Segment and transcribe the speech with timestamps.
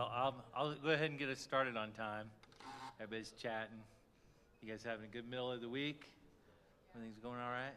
[0.00, 2.24] Well, I'll, I'll go ahead and get us started on time.
[2.98, 3.76] Everybody's chatting.
[4.62, 6.06] You guys having a good middle of the week?
[6.94, 7.74] Everything's going all right?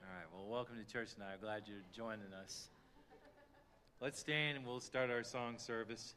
[0.00, 0.24] All right.
[0.34, 1.32] Well, welcome to church tonight.
[1.34, 2.68] I'm glad you're joining us.
[4.00, 6.14] Let's stand and we'll start our song service.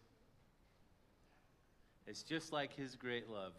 [2.08, 3.56] It's just like His great love.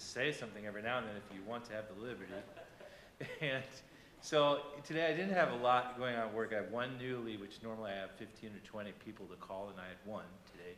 [0.00, 2.32] Say something every now and then if you want to have the liberty.
[3.40, 3.62] and
[4.20, 6.52] so today I didn't have a lot going on at work.
[6.52, 9.68] I have one new lead, which normally I have 15 or 20 people to call,
[9.68, 10.74] and I had one today.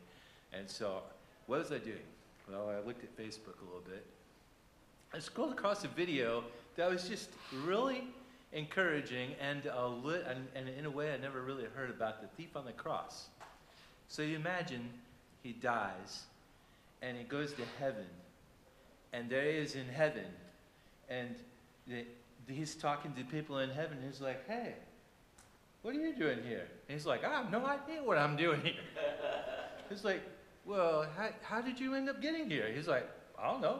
[0.53, 1.01] And so
[1.45, 1.97] what was I doing?
[2.49, 4.05] Well, I looked at Facebook a little bit.
[5.13, 6.43] I scrolled across a video
[6.75, 7.29] that was just
[7.63, 8.03] really
[8.53, 9.63] encouraging and,
[10.03, 12.71] lit, and, and in a way I never really heard about the thief on the
[12.73, 13.27] cross.
[14.09, 14.89] So you imagine
[15.43, 16.23] he dies
[17.01, 18.05] and he goes to heaven
[19.13, 20.25] and there he is in heaven.
[21.09, 21.35] And
[21.87, 22.05] the,
[22.47, 23.97] he's talking to people in heaven.
[24.05, 24.73] He's like, hey,
[25.81, 26.67] what are you doing here?
[26.87, 28.73] And he's like, I have no idea what I'm doing here.
[29.89, 30.21] he's like,
[30.65, 32.69] well, how, how did you end up getting here?
[32.73, 33.09] He's like,
[33.39, 33.79] I don't know.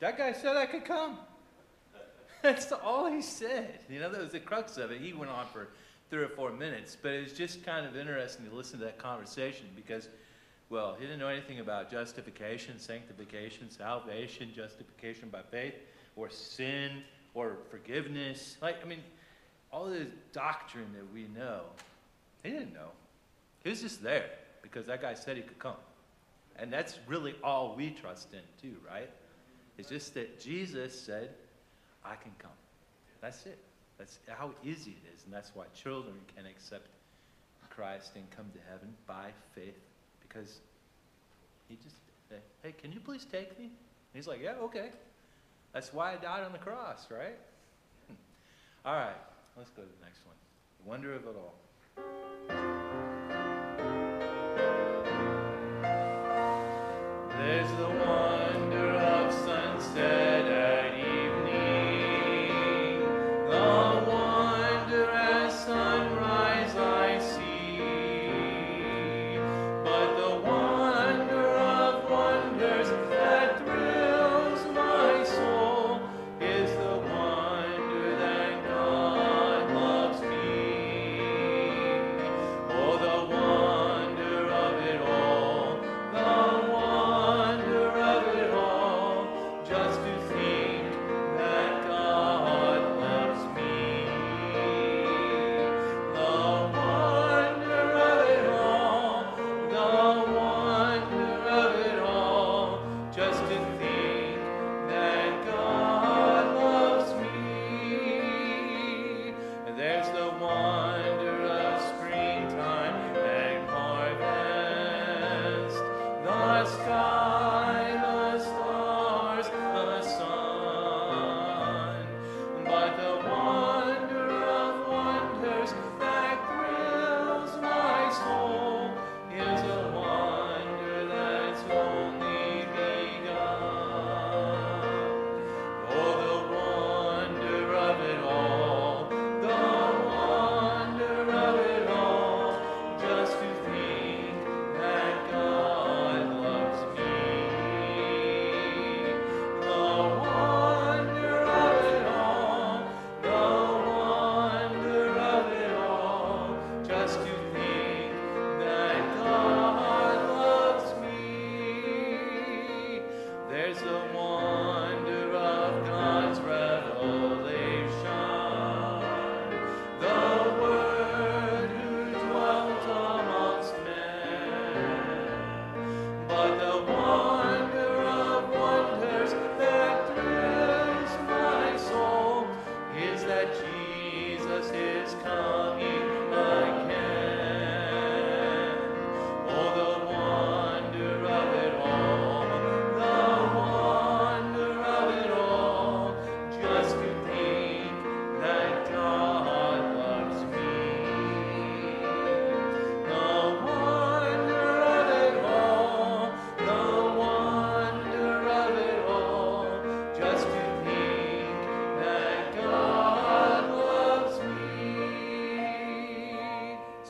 [0.00, 1.18] That guy said I could come.
[2.42, 3.80] That's all he said.
[3.88, 5.00] You know, that was the crux of it.
[5.00, 5.68] He went on for
[6.10, 8.98] three or four minutes, but it was just kind of interesting to listen to that
[8.98, 10.08] conversation because–
[10.74, 15.74] well, he didn't know anything about justification, sanctification, salvation, justification by faith,
[16.16, 18.56] or sin, or forgiveness.
[18.60, 18.98] Like, I mean,
[19.72, 21.60] all this doctrine that we know,
[22.42, 22.88] he didn't know.
[23.62, 24.30] He was just there
[24.62, 25.76] because that guy said he could come.
[26.56, 29.10] And that's really all we trust in, too, right?
[29.78, 31.30] It's just that Jesus said,
[32.04, 32.50] I can come.
[33.20, 33.58] That's it.
[33.96, 35.22] That's how easy it is.
[35.24, 36.88] And that's why children can accept
[37.70, 39.78] Christ and come to heaven by faith
[40.34, 40.60] because
[41.68, 41.96] he just
[42.28, 43.66] said, hey, can you please take me?
[43.66, 43.72] And
[44.14, 44.90] he's like, yeah, okay.
[45.72, 47.38] That's why I died on the cross, right?
[48.84, 49.16] all right,
[49.56, 50.36] let's go to the next one.
[50.84, 51.54] Wonder of it all.
[57.36, 58.33] There's the wonder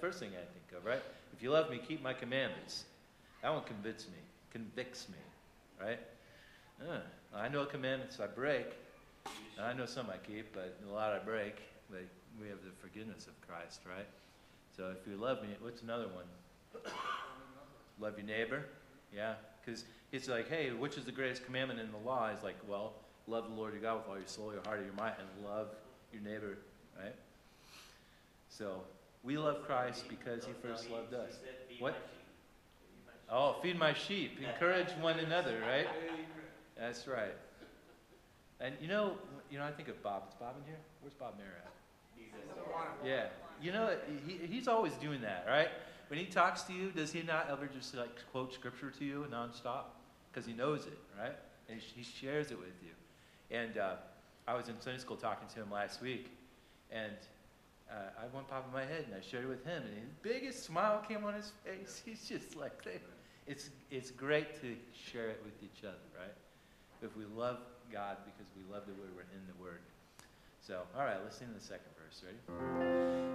[0.00, 1.02] first thing I think of, right?
[1.32, 2.84] If you love me, keep my commandments.
[3.42, 4.18] That one convicts me,
[4.52, 5.18] convicts me,
[5.80, 6.00] right?
[6.80, 7.00] Uh,
[7.34, 8.66] I know commandments I break.
[9.56, 11.56] And I know some I keep, but a lot I break.
[11.90, 12.04] But
[12.40, 14.06] we have the forgiveness of Christ, right?
[14.76, 16.92] So if you love me, what's another one?
[18.00, 18.64] love your neighbor.
[19.14, 22.28] Yeah, because it's like, hey, which is the greatest commandment in the law?
[22.32, 22.92] It's like, well,
[23.26, 25.46] love the Lord your God with all your soul, your heart, and your mind, and
[25.46, 25.68] love
[26.12, 26.58] your neighbor,
[26.98, 27.14] right?
[28.48, 28.82] So
[29.24, 31.32] we love Christ because he first loved us.
[31.78, 31.94] What?
[33.30, 34.38] Oh, feed my sheep.
[34.40, 35.86] Encourage one another, right?
[36.78, 37.34] That's right.
[38.60, 39.12] And you know,
[39.50, 40.24] you know, I think of Bob.
[40.28, 40.80] Is Bob in here?
[41.00, 41.46] Where's Bob Mayer?
[43.04, 43.26] Yeah.
[43.60, 43.96] You know,
[44.26, 45.68] he, he's always doing that, right?
[46.08, 49.26] When he talks to you, does he not ever just like quote scripture to you
[49.30, 49.84] nonstop?
[50.30, 51.34] Because he knows it, right?
[51.68, 53.56] And he, he shares it with you.
[53.56, 53.96] And uh,
[54.46, 56.30] I was in Sunday school talking to him last week,
[56.90, 57.12] and
[57.90, 60.64] uh, I went popping my head and I shared it with him, and his biggest
[60.64, 62.02] smile came on his face.
[62.06, 62.86] He's just like,
[63.46, 66.34] it's it's great to share it with each other, right?
[67.02, 67.58] If we love
[67.92, 69.80] God because we love the Word, we're in the Word.
[70.60, 72.22] So, all right, let's sing the second verse.
[72.24, 72.38] Ready?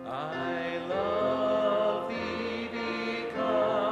[0.06, 3.83] I love thee because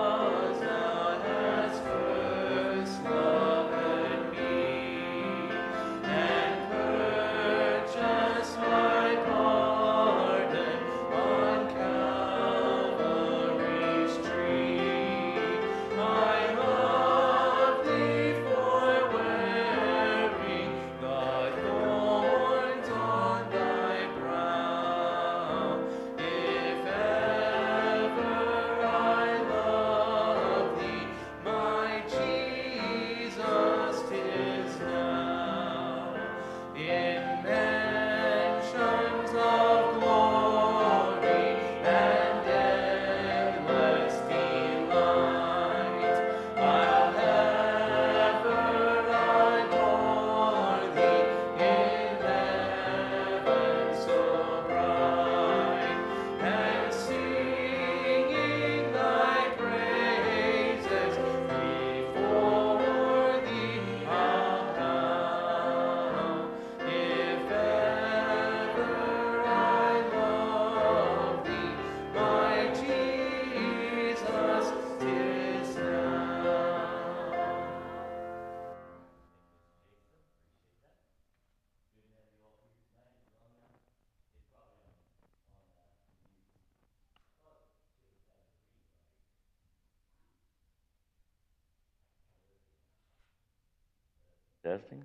[94.72, 95.04] Testing?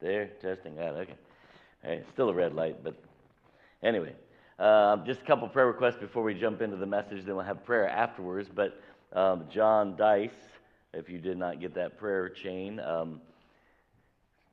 [0.00, 1.14] There, testing that, okay.
[1.84, 2.94] All right, still a red light, but
[3.82, 4.14] anyway.
[4.58, 7.62] Uh, just a couple prayer requests before we jump into the message, then we'll have
[7.66, 8.48] prayer afterwards.
[8.54, 8.80] But
[9.12, 10.30] um, John Dice,
[10.94, 13.20] if you did not get that prayer chain, um,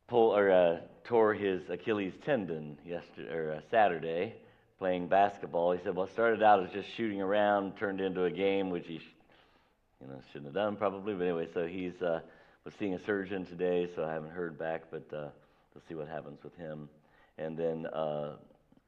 [0.10, 4.34] pull, or, uh, tore his Achilles tendon yesterday, or uh, Saturday
[4.79, 5.71] playing basketball.
[5.71, 8.88] He said, well, it started out as just shooting around, turned into a game, which
[8.88, 11.13] he you know, shouldn't have done probably.
[11.13, 12.19] But anyway, so he's uh,
[12.63, 15.30] was seeing a surgeon today, so I haven't heard back, but uh,
[15.74, 16.89] we'll see what happens with him.
[17.39, 18.36] And then uh,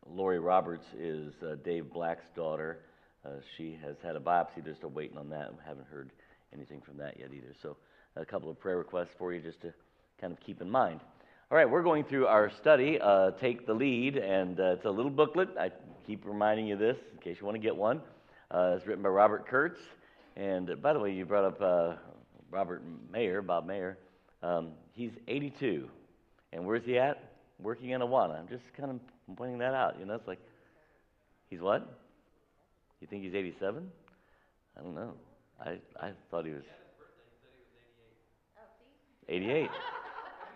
[0.08, 2.80] Lori Roberts is uh, Dave Black's daughter.
[3.26, 4.64] Uh, she has had a biopsy.
[4.64, 5.52] They're still waiting on that.
[5.66, 6.12] Haven't heard
[6.54, 7.54] anything from that yet either.
[7.64, 7.76] So,
[8.16, 9.74] a couple of prayer requests for you just to
[10.22, 11.00] kind of keep in mind.
[11.50, 14.92] All right, we're going through our study, uh, Take the Lead, and uh, it's a
[14.92, 15.50] little booklet.
[15.60, 15.72] I
[16.06, 18.02] keep reminding you this in case you want to get one.
[18.54, 19.80] It's written by Robert Kurtz.
[20.36, 22.00] And by the way, you brought up
[22.54, 23.98] Robert Mayer, Bob Mayer.
[24.44, 25.89] Um, he's 82.
[26.54, 27.32] And where's he at?
[27.60, 28.39] Working in Awana.
[28.39, 30.00] I'm just kind of pointing that out.
[30.00, 30.39] You know, it's like,
[31.50, 32.00] he's what?
[33.02, 33.89] You think he's 87?
[34.78, 35.13] I don't know.
[35.60, 36.63] I, I thought he was
[39.28, 39.70] 88.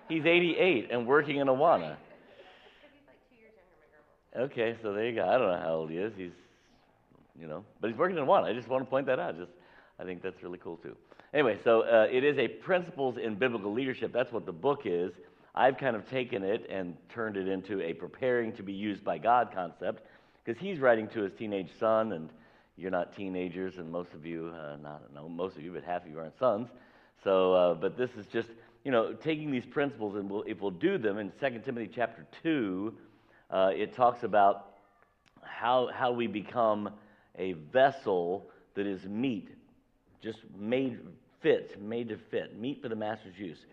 [0.09, 1.97] He's 88 and working in Awana.
[4.37, 5.27] Okay, so there you go.
[5.27, 6.13] I don't know how old he is.
[6.15, 6.31] He's,
[7.39, 8.43] you know, but he's working in Awana.
[8.43, 9.35] I just want to point that out.
[9.37, 9.51] Just,
[9.99, 10.95] I think that's really cool too.
[11.33, 14.13] Anyway, so uh, it is a principles in biblical leadership.
[14.13, 15.11] That's what the book is.
[15.53, 19.17] I've kind of taken it and turned it into a preparing to be used by
[19.17, 20.03] God concept
[20.43, 22.29] because he's writing to his teenage son, and
[22.77, 26.05] you're not teenagers, and most of you, uh, not no, most of you, but half
[26.05, 26.69] of you aren't sons.
[27.23, 28.49] So, uh, but this is just
[28.85, 32.25] you know taking these principles, and we'll, if we'll do them in 2 Timothy chapter
[32.43, 32.93] two,
[33.49, 34.75] uh, it talks about
[35.41, 36.91] how how we become
[37.37, 39.49] a vessel that is meet,
[40.21, 40.99] just made
[41.41, 43.65] fit, made to fit, meet for the master's use.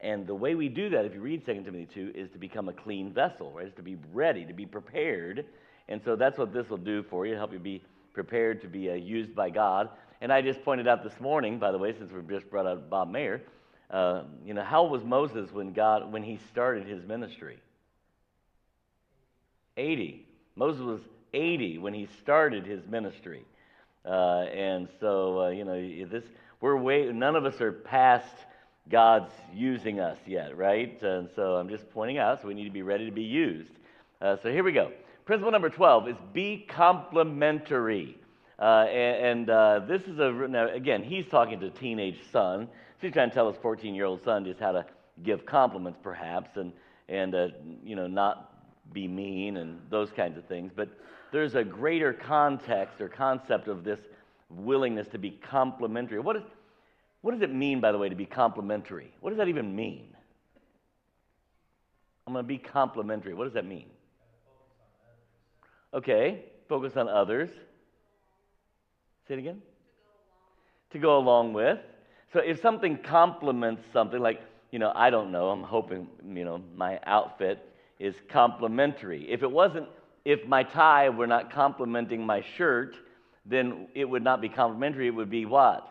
[0.00, 2.68] And the way we do that, if you read 2 Timothy 2, is to become
[2.68, 3.66] a clean vessel, right?
[3.66, 5.46] It's to be ready, to be prepared.
[5.88, 7.82] And so that's what this will do for you, help you be
[8.12, 9.88] prepared to be uh, used by God.
[10.20, 12.90] And I just pointed out this morning, by the way, since we've just brought out
[12.90, 13.42] Bob Mayer,
[13.90, 17.58] uh, you know, how was Moses when God, when he started his ministry?
[19.76, 20.26] 80.
[20.56, 21.00] Moses was
[21.32, 23.44] 80 when he started his ministry.
[24.06, 26.24] Uh, and so, uh, you know, this,
[26.60, 28.32] we're way, none of us are past
[28.88, 31.00] God's using us yet, right?
[31.02, 33.72] And so I'm just pointing out, so we need to be ready to be used.
[34.20, 34.92] Uh, so here we go.
[35.24, 38.16] Principle number 12 is be complementary.
[38.58, 42.68] Uh, and, and uh, this is a, now again, he's talking to a teenage son.
[42.68, 44.86] So he's trying to tell his 14 year old son just how to
[45.22, 46.72] give compliments, perhaps, and,
[47.08, 47.48] and uh,
[47.84, 48.52] you know, not
[48.92, 50.72] be mean and those kinds of things.
[50.74, 50.88] But
[51.36, 54.00] there's a greater context or concept of this
[54.48, 56.18] willingness to be complementary.
[56.18, 56.36] What
[57.24, 59.12] does it mean, by the way, to be complementary?
[59.20, 60.08] What does that even mean?
[62.26, 63.34] I'm going to be complimentary.
[63.34, 63.84] What does that mean?
[65.92, 67.50] Okay, focus on others.
[69.28, 69.60] Say it again.
[70.92, 71.78] To go along with.
[72.32, 76.62] So if something complements something, like, you know, I don't know, I'm hoping, you know,
[76.74, 77.62] my outfit
[77.98, 79.30] is complementary.
[79.30, 79.86] If it wasn't,
[80.26, 82.94] if my tie were not complementing my shirt,
[83.46, 85.06] then it would not be complementary.
[85.06, 85.88] It would be what?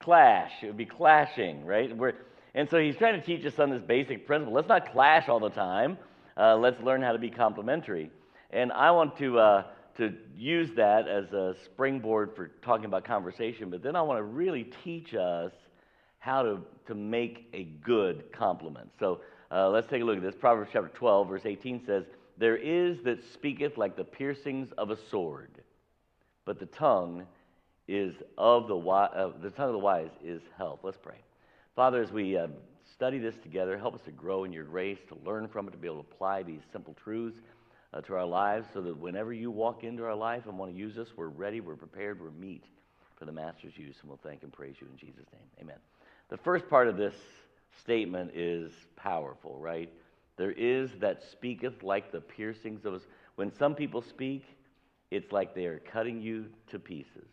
[0.00, 0.50] clash.
[0.62, 1.94] It would be clashing, right?
[1.96, 2.14] We're,
[2.54, 4.54] and so he's trying to teach us on this basic principle.
[4.54, 5.98] Let's not clash all the time.
[6.36, 8.10] Uh, let's learn how to be complementary.
[8.50, 9.64] And I want to, uh,
[9.98, 14.24] to use that as a springboard for talking about conversation, but then I want to
[14.24, 15.52] really teach us
[16.18, 18.90] how to, to make a good compliment.
[18.98, 20.34] So uh, let's take a look at this.
[20.34, 22.04] Proverbs chapter 12, verse 18 says,
[22.40, 25.60] There is that speaketh like the piercings of a sword,
[26.46, 27.26] but the tongue
[27.86, 30.80] is of the, uh, the tongue of the wise is health.
[30.82, 31.18] Let's pray.
[31.76, 32.46] Father, as we uh,
[32.94, 35.76] study this together, help us to grow in your grace, to learn from it, to
[35.76, 37.36] be able to apply these simple truths
[37.92, 40.78] uh, to our lives so that whenever you walk into our life and want to
[40.78, 42.64] use us, we're ready, we're prepared, we're meet
[43.18, 43.96] for the Master's use.
[44.00, 45.42] And we'll thank and praise you in Jesus' name.
[45.60, 45.78] Amen.
[46.30, 47.14] The first part of this
[47.82, 49.92] statement is powerful, right?
[50.40, 53.02] There is that speaketh like the piercings of us.
[53.34, 54.42] When some people speak,
[55.10, 57.28] it's like they are cutting you to pieces.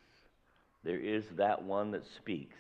[0.84, 2.58] There is that one that speaks,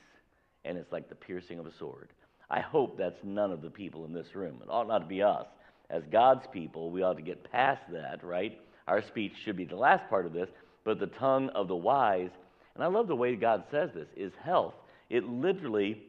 [0.63, 2.13] and it's like the piercing of a sword.
[2.49, 4.61] I hope that's none of the people in this room.
[4.63, 5.47] It ought not to be us.
[5.89, 8.57] As God's people, we ought to get past that, right?
[8.87, 10.47] Our speech should be the last part of this,
[10.85, 12.31] but the tongue of the wise,
[12.73, 14.75] and I love the way God says this, is health.
[15.09, 16.03] It literally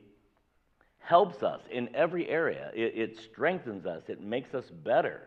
[1.09, 5.23] helps us in every area, it, it strengthens us, it makes us better.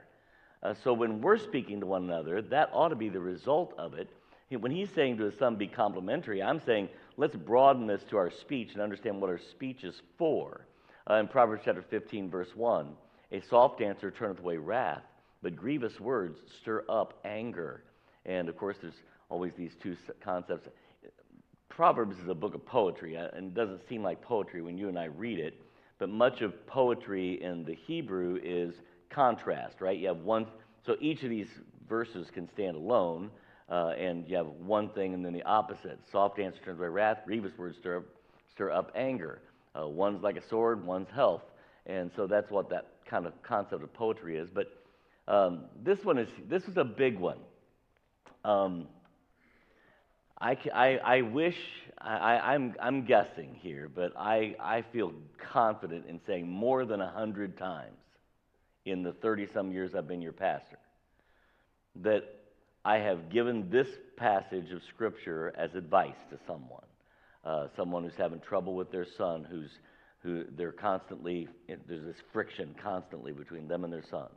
[0.61, 3.95] Uh, so when we're speaking to one another, that ought to be the result of
[3.95, 4.09] it
[4.59, 8.29] when he's saying to his son, be complimentary, I'm saying, let's broaden this to our
[8.29, 10.65] speech and understand what our speech is for.
[11.09, 12.89] Uh, in Proverbs chapter 15, verse 1,
[13.31, 15.03] a soft answer turneth away wrath,
[15.41, 17.83] but grievous words stir up anger.
[18.25, 20.67] And of course, there's always these two concepts.
[21.69, 24.89] Proverbs is a book of poetry, uh, and it doesn't seem like poetry when you
[24.89, 25.55] and I read it,
[26.01, 28.73] but much of poetry in the Hebrew is
[29.11, 29.97] contrast, right?
[29.97, 30.47] You have one,
[30.83, 31.47] so each of these
[31.87, 33.29] verses can stand alone,
[33.69, 35.99] uh, and you have one thing and then the opposite.
[36.11, 38.03] Soft answer turns away wrath, grievous words stir up,
[38.51, 39.41] stir up anger.
[39.79, 41.43] Uh, one's like a sword, one's health.
[41.85, 44.49] And so that's what that kind of concept of poetry is.
[44.49, 44.67] But
[45.27, 47.37] Um, this one is this is a big one.
[48.43, 48.87] Um,
[50.41, 51.55] I, I, I wish
[51.99, 55.13] I, I'm, I'm guessing here, but I, I feel
[55.51, 57.97] confident in saying more than a hundred times
[58.85, 60.79] in the 30 some years I've been your pastor
[61.97, 62.23] that
[62.83, 66.81] I have given this passage of Scripture as advice to someone.
[67.45, 69.69] Uh, someone who's having trouble with their son, who's,
[70.23, 74.27] who they're constantly, there's this friction constantly between them and their son.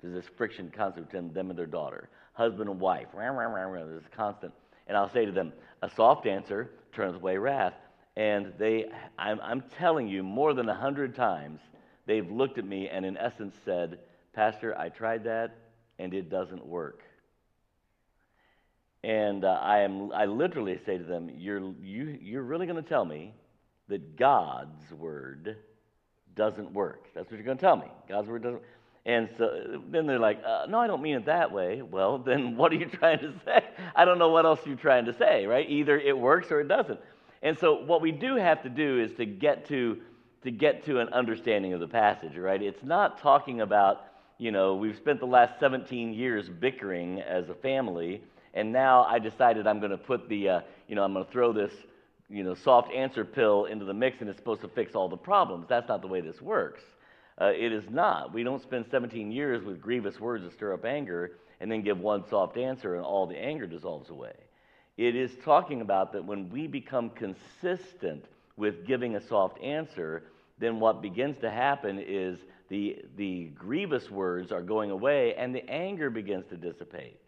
[0.00, 2.08] There's this friction constantly between them and their daughter.
[2.32, 4.52] Husband and wife, there's constant.
[4.86, 7.74] And I'll say to them, a soft answer turns away wrath.
[8.16, 8.86] And they,
[9.18, 11.60] I'm, I'm telling you, more than a hundred times,
[12.06, 13.98] they've looked at me and in essence said,
[14.34, 15.56] Pastor, I tried that
[15.98, 17.02] and it doesn't work.
[19.04, 22.88] And uh, I, am, I literally say to them, You're, you, you're really going to
[22.88, 23.34] tell me
[23.88, 25.56] that God's word
[26.36, 27.06] doesn't work.
[27.14, 27.86] That's what you're going to tell me.
[28.08, 28.62] God's word doesn't
[29.04, 31.82] and so then they're like, uh, no, I don't mean it that way.
[31.82, 33.64] Well, then what are you trying to say?
[33.94, 35.68] I don't know what else you're trying to say, right?
[35.68, 37.00] Either it works or it doesn't.
[37.42, 39.98] And so what we do have to do is to get to
[40.42, 42.60] to get to an understanding of the passage, right?
[42.60, 44.06] It's not talking about,
[44.38, 49.20] you know, we've spent the last 17 years bickering as a family, and now I
[49.20, 51.72] decided I'm going to put the, uh, you know, I'm going to throw this,
[52.28, 55.16] you know, soft answer pill into the mix and it's supposed to fix all the
[55.16, 55.66] problems.
[55.68, 56.82] That's not the way this works.
[57.40, 58.32] Uh, it is not.
[58.32, 61.98] We don't spend 17 years with grievous words to stir up anger and then give
[61.98, 64.34] one soft answer and all the anger dissolves away.
[64.96, 68.24] It is talking about that when we become consistent
[68.56, 70.24] with giving a soft answer,
[70.58, 75.68] then what begins to happen is the, the grievous words are going away and the
[75.68, 77.18] anger begins to dissipate.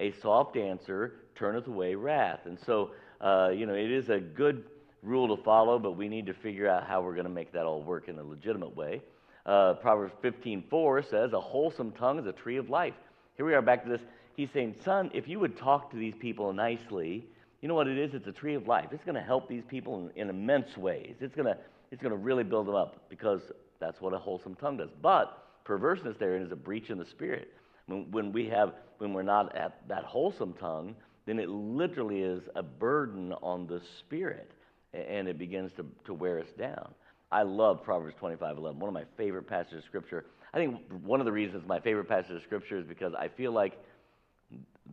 [0.00, 2.40] A soft answer turneth away wrath.
[2.44, 4.64] And so, uh, you know, it is a good
[5.02, 7.64] rule to follow, but we need to figure out how we're going to make that
[7.64, 9.00] all work in a legitimate way.
[9.44, 12.94] Uh, Proverbs 15:4 says, "A wholesome tongue is a tree of life."
[13.36, 14.02] Here we are back to this.
[14.36, 17.26] He's saying, "Son, if you would talk to these people nicely,
[17.60, 18.14] you know what it is?
[18.14, 18.88] It's a tree of life.
[18.92, 21.16] It's going to help these people in, in immense ways.
[21.20, 21.58] It's going to
[21.90, 24.90] it's going to really build them up because that's what a wholesome tongue does.
[25.02, 27.52] But perverseness therein is a breach in the spirit.
[27.86, 30.94] When, when we have when we're not at that wholesome tongue,
[31.26, 34.52] then it literally is a burden on the spirit,
[34.92, 36.94] and it begins to, to wear us down.
[37.32, 40.26] I love Proverbs 25 11, one of my favorite passages of Scripture.
[40.52, 43.52] I think one of the reasons my favorite passage of Scripture is because I feel
[43.52, 43.82] like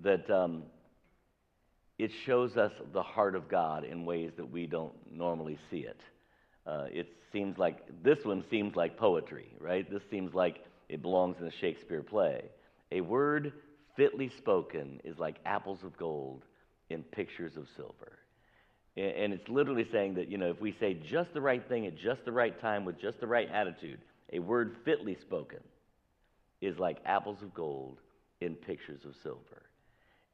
[0.02, 0.64] that um,
[1.98, 6.00] it shows us the heart of God in ways that we don't normally see it.
[6.66, 9.90] Uh, it seems like, this one seems like poetry, right?
[9.92, 12.46] This seems like it belongs in a Shakespeare play.
[12.94, 13.52] A word
[13.98, 16.44] fitly spoken is like apples of gold
[16.90, 18.20] in pictures of silver.
[19.00, 21.96] And it's literally saying that, you know, if we say just the right thing at
[21.96, 24.00] just the right time with just the right attitude,
[24.34, 25.60] a word fitly spoken
[26.62, 27.98] is like apples of gold
[28.42, 29.64] in pictures of silver.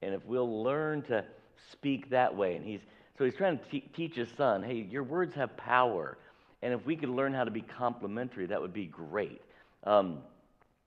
[0.01, 1.23] And if we'll learn to
[1.71, 2.81] speak that way, and he's
[3.17, 6.17] so he's trying to te- teach his son, hey, your words have power.
[6.61, 9.41] And if we could learn how to be complimentary, that would be great.
[9.83, 10.19] Um,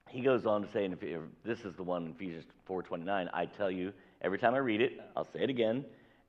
[0.08, 3.28] he goes on to say, and if, if this is the one in Ephesians 4.29,
[3.32, 5.84] I tell you, every time I read it, I'll say it again,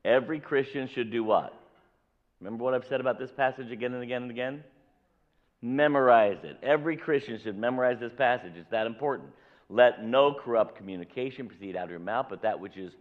[0.06, 1.54] Every Christian should do what?
[2.40, 4.64] Remember what I've said about this passage again and again and again?
[5.62, 6.58] Memorize it.
[6.64, 8.54] Every Christian should memorize this passage.
[8.56, 9.30] It's that important.
[9.70, 12.94] Let no corrupt communication proceed out of your mouth, but that which is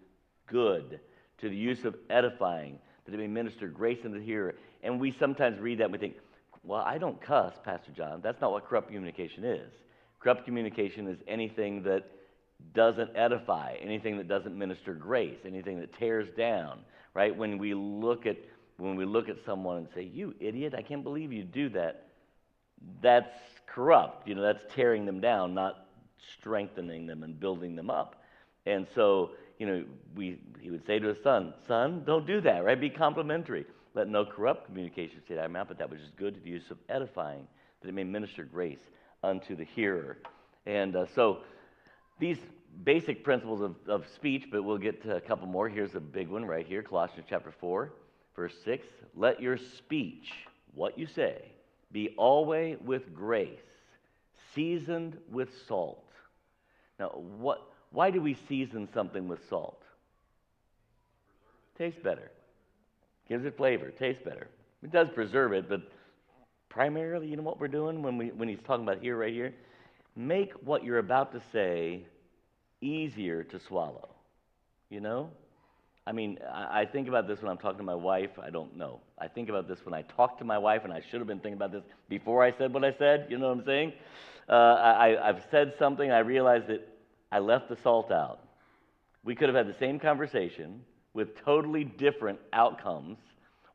[0.49, 0.99] good
[1.41, 4.57] to the use of edifying, that it may minister grace unto the hearer.
[4.83, 6.17] And we sometimes read that and we think,
[6.65, 8.21] well, I don't cuss, Pastor John.
[8.23, 9.71] That's not what corrupt communication is.
[10.21, 12.11] Corrupt communication is anything that
[12.75, 16.81] doesn't edify, anything that doesn't minister grace, anything that tears down,
[17.15, 17.37] right?
[17.37, 18.37] When we look at
[18.77, 22.05] when we look at someone and say, "You idiot, I can't believe you do that."
[23.03, 24.29] That's corrupt.
[24.29, 25.87] You know, that's tearing them down, not
[26.39, 28.23] strengthening them and building them up.
[28.67, 32.65] And so, you know, we he would say to his son, "Son, don't do that,
[32.65, 32.81] right?
[32.81, 33.67] Be complimentary.
[33.95, 36.71] Let no corrupt communication out of mouth, but that which is good to the use
[36.71, 37.49] of edifying,
[37.81, 38.91] that it may minister grace
[39.23, 40.19] unto the hearer."
[40.67, 41.43] And uh, so
[42.19, 42.39] these
[42.85, 45.69] basic principles of, of speech, but we'll get to a couple more.
[45.69, 47.93] Here's a big one right here Colossians chapter 4,
[48.37, 48.87] verse 6.
[49.17, 50.33] Let your speech,
[50.75, 51.43] what you say,
[51.93, 53.59] be always with grace,
[54.55, 56.05] seasoned with salt.
[56.99, 59.83] Now, what, why do we season something with salt?
[61.77, 62.31] Tastes better.
[63.29, 64.49] Gives it flavor, tastes better.
[64.83, 65.83] It does preserve it, but
[66.69, 69.55] primarily, you know what we're doing when, we, when he's talking about here, right here?
[70.19, 72.05] Make what you're about to say
[72.81, 74.09] easier to swallow.
[74.91, 75.31] You know?
[76.07, 78.31] I mean, I, think about this when I'm talking to my wife.
[78.43, 79.01] I don't know.
[79.19, 81.39] I think about this when I talk to my wife, and I should have been
[81.39, 83.27] thinking about this before I said what I said.
[83.29, 83.93] You know what I'm saying?
[84.49, 86.89] Uh, I, I've said something, I realize that
[87.31, 88.41] I left the salt out.
[89.23, 90.81] We could have had the same conversation
[91.13, 93.19] with totally different outcomes.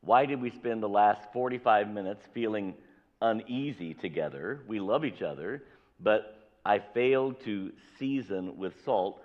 [0.00, 2.74] Why did we spend the last 45 minutes feeling
[3.22, 4.62] uneasy together?
[4.66, 5.62] We love each other,
[6.00, 9.20] but I failed to season with salt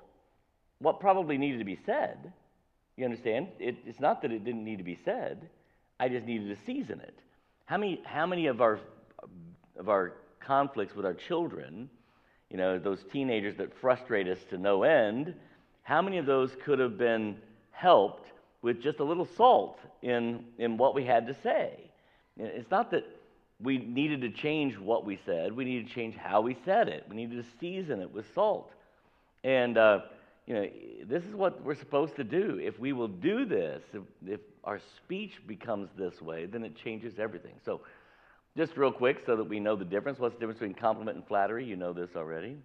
[0.80, 2.32] what probably needed to be said.
[2.96, 3.48] You understand?
[3.60, 5.50] It, it's not that it didn't need to be said,
[6.00, 7.18] I just needed to season it.
[7.66, 8.80] How many, how many of, our,
[9.78, 11.90] of our conflicts with our children,
[12.50, 15.34] you know, those teenagers that frustrate us to no end,
[15.84, 17.38] how many of those could have been
[17.72, 21.90] helped with just a little salt in, in what we had to say?
[22.38, 23.06] It's not that
[23.62, 27.06] we needed to change what we said, we needed to change how we said it.
[27.10, 28.72] We needed to season it with salt.
[29.44, 30.00] And, uh,
[30.48, 30.68] you know,
[31.08, 32.60] this is what we're supposed to do.
[32.62, 37.20] If we will do this, if, if our speech becomes this way, then it changes
[37.20, 37.54] everything.
[37.66, 37.82] So,
[38.58, 40.20] just real quick so that we know the difference.
[40.20, 41.64] What's the difference between compliment and flattery?
[41.64, 42.58] You know this already.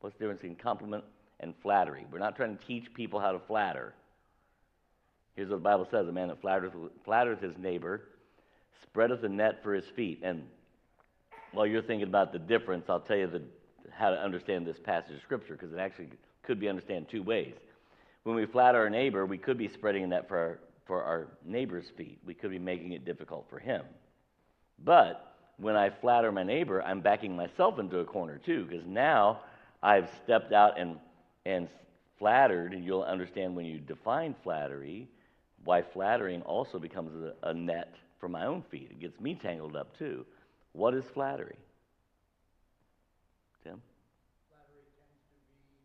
[0.00, 1.04] What's the difference between compliment
[1.40, 2.06] and flattery?
[2.10, 3.94] We're not trying to teach people how to flatter.
[5.36, 6.72] Here's what the Bible says a man that flatters,
[7.04, 8.02] flatters his neighbor
[8.82, 10.20] spreadeth a net for his feet.
[10.22, 10.44] And
[11.52, 13.42] while you're thinking about the difference, I'll tell you the,
[13.90, 16.10] how to understand this passage of Scripture because it actually
[16.42, 17.54] could be understood two ways.
[18.24, 21.28] When we flatter our neighbor, we could be spreading a net for our, for our
[21.44, 22.18] neighbor's feet.
[22.26, 23.82] We could be making it difficult for him.
[24.82, 29.40] But when I flatter my neighbor, I'm backing myself into a corner too because now
[29.82, 30.96] I've stepped out and,
[31.44, 31.68] and
[32.18, 35.08] flattered, and you'll understand when you define flattery
[35.64, 37.10] why flattering also becomes
[37.42, 38.88] a, a net for my own feet.
[38.90, 40.24] It gets me tangled up too.
[40.72, 41.58] What is flattery?
[43.62, 43.82] Tim?
[44.48, 45.84] Flattery tends to be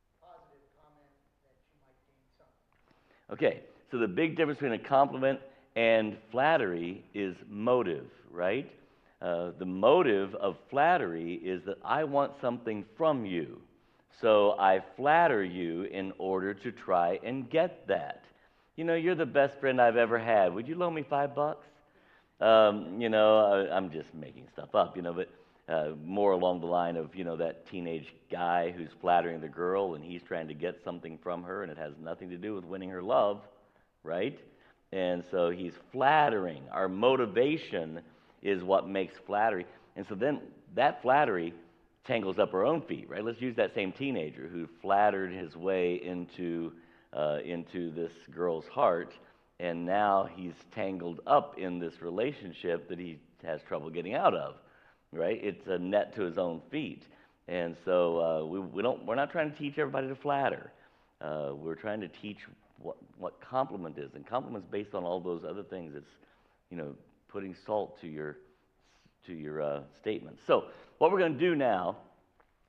[0.00, 1.10] a positive comment
[1.44, 3.34] that you might gain something.
[3.34, 5.38] Okay, so the big difference between a compliment
[5.76, 8.72] and flattery is motive, right?
[9.20, 13.60] Uh, the motive of flattery is that I want something from you.
[14.18, 18.24] So I flatter you in order to try and get that.
[18.76, 20.52] You know, you're the best friend I've ever had.
[20.52, 21.66] Would you loan me five bucks?
[22.40, 25.28] Um, you know, I, I'm just making stuff up, you know, but
[25.72, 29.94] uh, more along the line of, you know, that teenage guy who's flattering the girl
[29.94, 32.64] and he's trying to get something from her and it has nothing to do with
[32.64, 33.40] winning her love,
[34.02, 34.38] right?
[34.92, 36.64] And so he's flattering.
[36.72, 38.00] Our motivation
[38.42, 39.66] is what makes flattery.
[39.94, 40.40] And so then
[40.74, 41.54] that flattery
[42.04, 43.24] tangles up our own feet, right?
[43.24, 46.72] Let's use that same teenager who flattered his way into
[47.14, 49.12] uh, into this girl's heart,
[49.60, 54.56] and now he's tangled up in this relationship that he has trouble getting out of.
[55.12, 55.38] Right?
[55.42, 57.04] It's a net to his own feet,
[57.46, 59.06] and so uh, we, we don't.
[59.06, 60.72] We're not trying to teach everybody to flatter.
[61.20, 62.38] Uh, we're trying to teach
[62.78, 65.94] what what compliment is, and compliment's based on all those other things.
[65.94, 66.10] It's
[66.70, 66.96] you know
[67.28, 68.38] putting salt to your
[69.26, 70.42] to your uh, statements.
[70.48, 70.64] So
[70.98, 71.96] what we're going to do now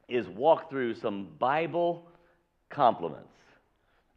[0.08, 2.06] is walk through some Bible
[2.70, 3.30] compliments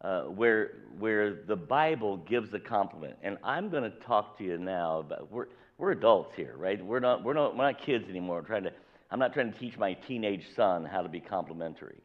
[0.01, 3.17] uh, where, where the Bible gives a compliment.
[3.23, 6.85] And I'm going to talk to you now about, we're, we're adults here, right?
[6.85, 8.41] We're not, we're, not, we're not kids anymore.
[8.41, 8.73] We're trying to,
[9.11, 12.01] I'm not trying to teach my teenage son how to be complimentary.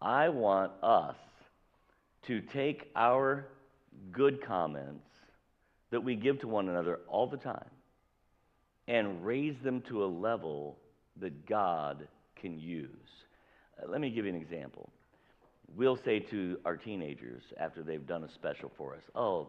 [0.00, 1.16] I want us
[2.26, 3.46] to take our
[4.12, 5.06] good comments
[5.90, 7.70] that we give to one another all the time
[8.88, 10.78] and raise them to a level
[11.20, 12.06] that God
[12.40, 12.88] can use.
[13.82, 14.90] Uh, let me give you an example
[15.76, 19.48] we'll say to our teenagers after they've done a special for us, "Oh,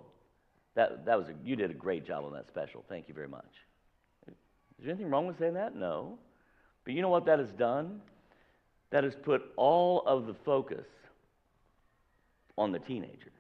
[0.76, 2.84] that that was a, you did a great job on that special.
[2.88, 3.52] Thank you very much."
[4.28, 5.76] Is there anything wrong with saying that?
[5.76, 6.18] No.
[6.84, 8.02] But you know what that has done?
[8.92, 10.86] That has put all of the focus
[12.58, 13.32] on the teenager.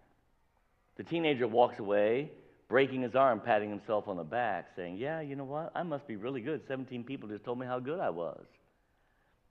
[0.97, 2.31] The teenager walks away,
[2.69, 5.71] breaking his arm, patting himself on the back, saying, Yeah, you know what?
[5.75, 6.61] I must be really good.
[6.67, 8.45] 17 people just told me how good I was.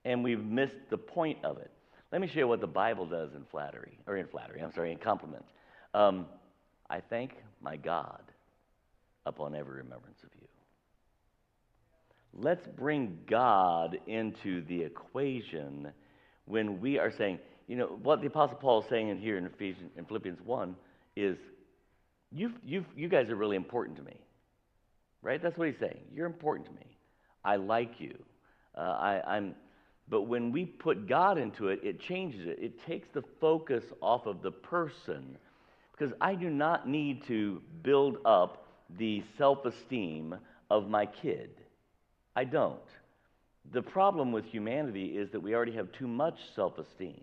[0.04, 1.70] And we've missed the point of it.
[2.14, 4.92] Let me show you what the Bible does in flattery, or in flattery, I'm sorry,
[4.92, 5.48] in compliments.
[5.94, 6.26] Um,
[6.88, 8.22] I thank my God
[9.26, 10.46] upon every remembrance of you.
[12.32, 15.90] Let's bring God into the equation
[16.44, 19.46] when we are saying, you know, what the Apostle Paul is saying in here in,
[19.46, 20.76] Ephesians, in Philippians 1
[21.16, 21.36] is,
[22.30, 24.20] you you you guys are really important to me.
[25.20, 25.42] Right?
[25.42, 26.02] That's what he's saying.
[26.14, 26.96] You're important to me.
[27.44, 28.14] I like you.
[28.78, 29.56] Uh, I, I'm,
[30.08, 32.58] but when we put God into it, it changes it.
[32.60, 35.36] It takes the focus off of the person.
[35.92, 38.66] Because I do not need to build up
[38.98, 40.34] the self esteem
[40.70, 41.50] of my kid.
[42.36, 42.78] I don't.
[43.72, 47.22] The problem with humanity is that we already have too much self esteem,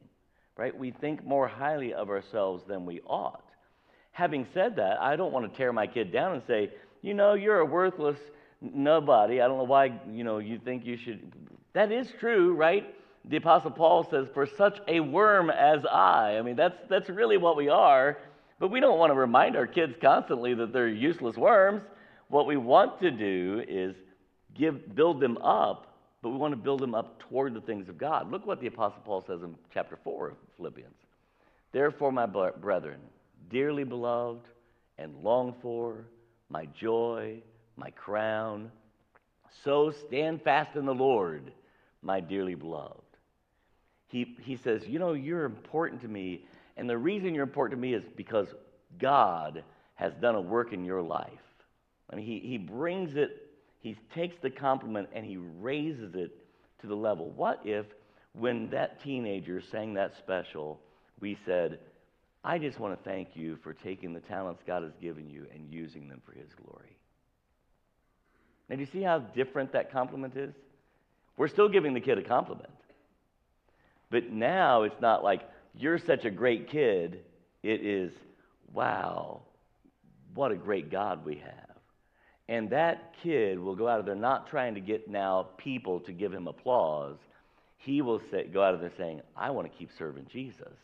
[0.58, 0.76] right?
[0.78, 3.46] We think more highly of ourselves than we ought.
[4.14, 7.34] Having said that, I don't want to tear my kid down and say, you know,
[7.36, 8.18] you're a worthless
[8.62, 9.42] nobody.
[9.42, 11.32] I don't know why, you know, you think you should
[11.74, 12.96] that is true, right?
[13.26, 16.38] the Apostle Paul says, For such a worm as I.
[16.38, 18.18] I mean, that's, that's really what we are.
[18.60, 21.82] But we don't want to remind our kids constantly that they're useless worms.
[22.30, 23.96] What we want to do is
[24.56, 27.98] give, build them up, but we want to build them up toward the things of
[27.98, 28.32] God.
[28.32, 30.94] Look what the Apostle Paul says in chapter 4 of Philippians.
[31.72, 33.00] Therefore, my brethren,
[33.50, 34.48] dearly beloved
[34.98, 36.06] and longed for,
[36.50, 37.42] my joy,
[37.78, 38.72] my crown,
[39.64, 41.52] so stand fast in the Lord,
[42.02, 43.00] my dearly beloved.
[44.08, 46.46] He, he says, You know, you're important to me,
[46.78, 48.48] and the reason you're important to me is because
[49.00, 49.64] God
[49.96, 51.30] has done a work in your life.
[52.12, 56.32] I mean, he, he brings it, he takes the compliment and he raises it
[56.82, 57.30] to the level.
[57.30, 57.86] What if,
[58.34, 60.80] when that teenager sang that special,
[61.20, 61.80] we said,
[62.44, 65.72] I just want to thank you for taking the talents God has given you and
[65.72, 66.98] using them for his glory?
[68.68, 70.54] Now, do you see how different that compliment is?
[71.42, 72.70] We're still giving the kid a compliment.
[74.12, 75.42] But now it's not like,
[75.74, 77.22] you're such a great kid.
[77.64, 78.12] It is,
[78.72, 79.42] wow,
[80.36, 81.78] what a great God we have.
[82.48, 86.12] And that kid will go out of there not trying to get now people to
[86.12, 87.18] give him applause.
[87.78, 90.78] He will say, go out of there saying, I want to keep serving Jesus.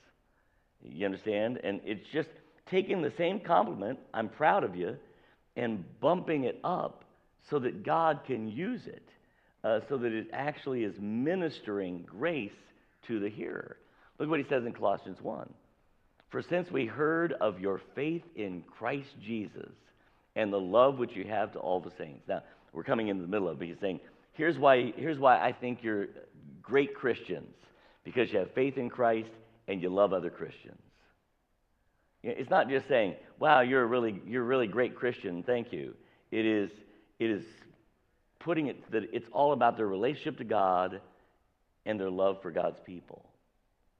[0.81, 1.59] You understand?
[1.63, 2.29] And it's just
[2.67, 4.97] taking the same compliment, I'm proud of you,
[5.55, 7.03] and bumping it up
[7.47, 9.06] so that God can use it,
[9.67, 12.51] uh, so that it actually is ministering grace
[13.05, 13.75] to the hearer.
[14.17, 15.49] Look what he says in Colossians 1.
[16.29, 19.71] For since we heard of your faith in Christ Jesus
[20.37, 22.23] and the love which you have to all the saints.
[22.29, 23.65] Now, we're coming into the middle of it.
[23.65, 23.99] He's saying,
[24.33, 26.07] here's why, here's why I think you're
[26.61, 27.53] great Christians
[28.05, 29.29] because you have faith in Christ
[29.67, 30.79] and you love other Christians.
[32.23, 35.93] It's not just saying, wow, you're a really, you're a really great Christian, thank you.
[36.31, 36.69] It is,
[37.19, 37.43] it is
[38.47, 41.01] putting it that it's all about their relationship to God
[41.85, 43.25] and their love for God's people.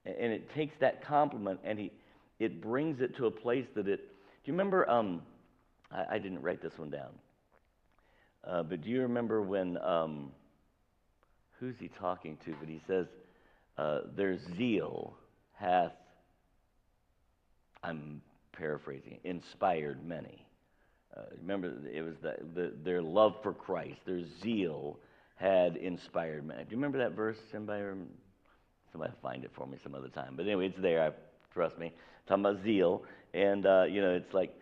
[0.06, 1.92] And it takes that compliment and he,
[2.38, 3.98] it brings it to a place that it.
[3.98, 4.88] Do you remember?
[4.88, 5.20] Um,
[5.92, 7.10] I, I didn't write this one down.
[8.42, 9.76] Uh, but do you remember when?
[9.78, 10.30] Um,
[11.60, 12.54] who's he talking to?
[12.58, 13.06] But he says,
[13.76, 15.14] uh, "Their zeal
[15.52, 15.92] hath."
[17.82, 18.22] I'm
[18.52, 19.18] paraphrasing.
[19.24, 20.47] Inspired many.
[21.16, 24.98] Uh, remember, it was the, the, their love for Christ, their zeal
[25.36, 26.64] had inspired many.
[26.64, 27.36] Do you remember that verse?
[27.52, 27.84] Somebody,
[28.92, 30.34] somebody find it for me some other time.
[30.36, 31.02] But anyway, it's there.
[31.02, 31.10] I,
[31.54, 31.92] trust me.
[32.26, 34.54] Talking about zeal, and uh, you know, it's like,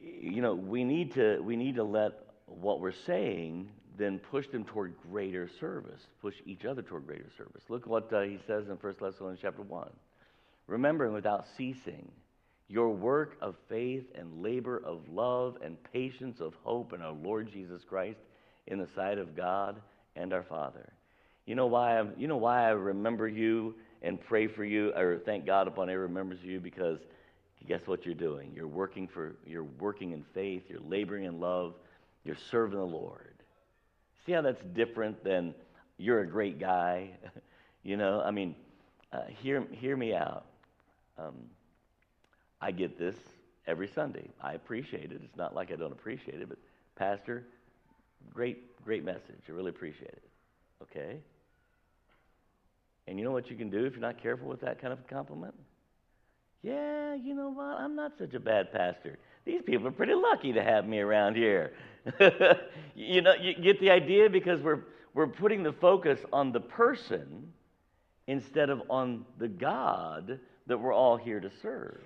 [0.00, 2.12] you know, we need to we need to let
[2.46, 7.62] what we're saying then push them toward greater service, push each other toward greater service.
[7.68, 9.90] Look what uh, he says in 1 Thessalonians chapter 1.
[10.66, 12.10] Remembering without ceasing
[12.70, 17.50] your work of faith and labor of love and patience of hope in our Lord
[17.52, 18.20] Jesus Christ
[18.68, 19.82] in the sight of God
[20.14, 20.92] and our Father.
[21.46, 25.18] You know why I'm, you know why I remember you and pray for you or
[25.26, 27.00] thank God upon every remembers you because
[27.66, 28.52] guess what you're doing?
[28.54, 31.74] You're working for you're working in faith, you're laboring in love,
[32.22, 33.34] you're serving the Lord.
[34.24, 35.56] See how that's different than
[35.98, 37.10] you're a great guy?
[37.82, 38.54] you know, I mean,
[39.12, 40.46] uh, hear hear me out.
[41.18, 41.34] Um,
[42.60, 43.16] I get this
[43.66, 44.28] every Sunday.
[44.42, 45.20] I appreciate it.
[45.24, 46.58] It's not like I don't appreciate it, but
[46.96, 47.44] Pastor,
[48.32, 49.40] great, great message.
[49.48, 50.30] I really appreciate it.
[50.82, 51.16] Okay?
[53.06, 55.06] And you know what you can do if you're not careful with that kind of
[55.06, 55.54] compliment?
[56.62, 57.78] Yeah, you know what?
[57.78, 59.18] I'm not such a bad pastor.
[59.44, 61.72] These people are pretty lucky to have me around here.
[62.94, 64.80] you know, you get the idea because we're,
[65.14, 67.52] we're putting the focus on the person
[68.26, 72.02] instead of on the God that we're all here to serve.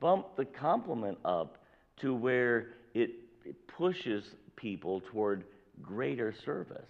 [0.00, 1.58] Bump the compliment up
[2.00, 3.10] to where it,
[3.44, 4.24] it pushes
[4.56, 5.44] people toward
[5.82, 6.88] greater service.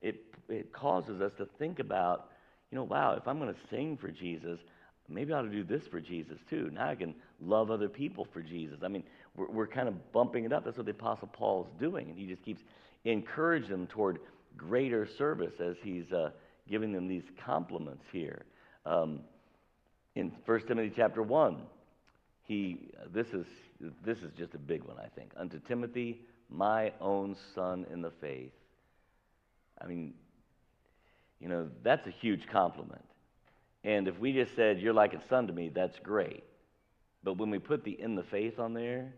[0.00, 0.16] It,
[0.48, 2.30] it causes us to think about,
[2.70, 4.58] you know, wow, if I'm going to sing for Jesus,
[5.08, 6.70] maybe I ought to do this for Jesus too.
[6.72, 8.78] Now I can love other people for Jesus.
[8.82, 9.04] I mean,
[9.36, 10.64] we're, we're kind of bumping it up.
[10.64, 12.08] That's what the Apostle Paul is doing.
[12.08, 12.62] And he just keeps
[13.04, 14.18] encouraging them toward
[14.56, 16.30] greater service as he's uh,
[16.68, 18.44] giving them these compliments here.
[18.86, 19.20] Um,
[20.14, 21.58] in 1 Timothy chapter 1,
[22.52, 22.76] he,
[23.12, 23.46] this, is,
[24.04, 25.32] this is just a big one, I think.
[25.36, 28.52] Unto Timothy, my own son in the faith.
[29.80, 30.12] I mean,
[31.40, 33.04] you know, that's a huge compliment.
[33.84, 36.44] And if we just said, You're like a son to me, that's great.
[37.24, 39.14] But when we put the in the faith on there,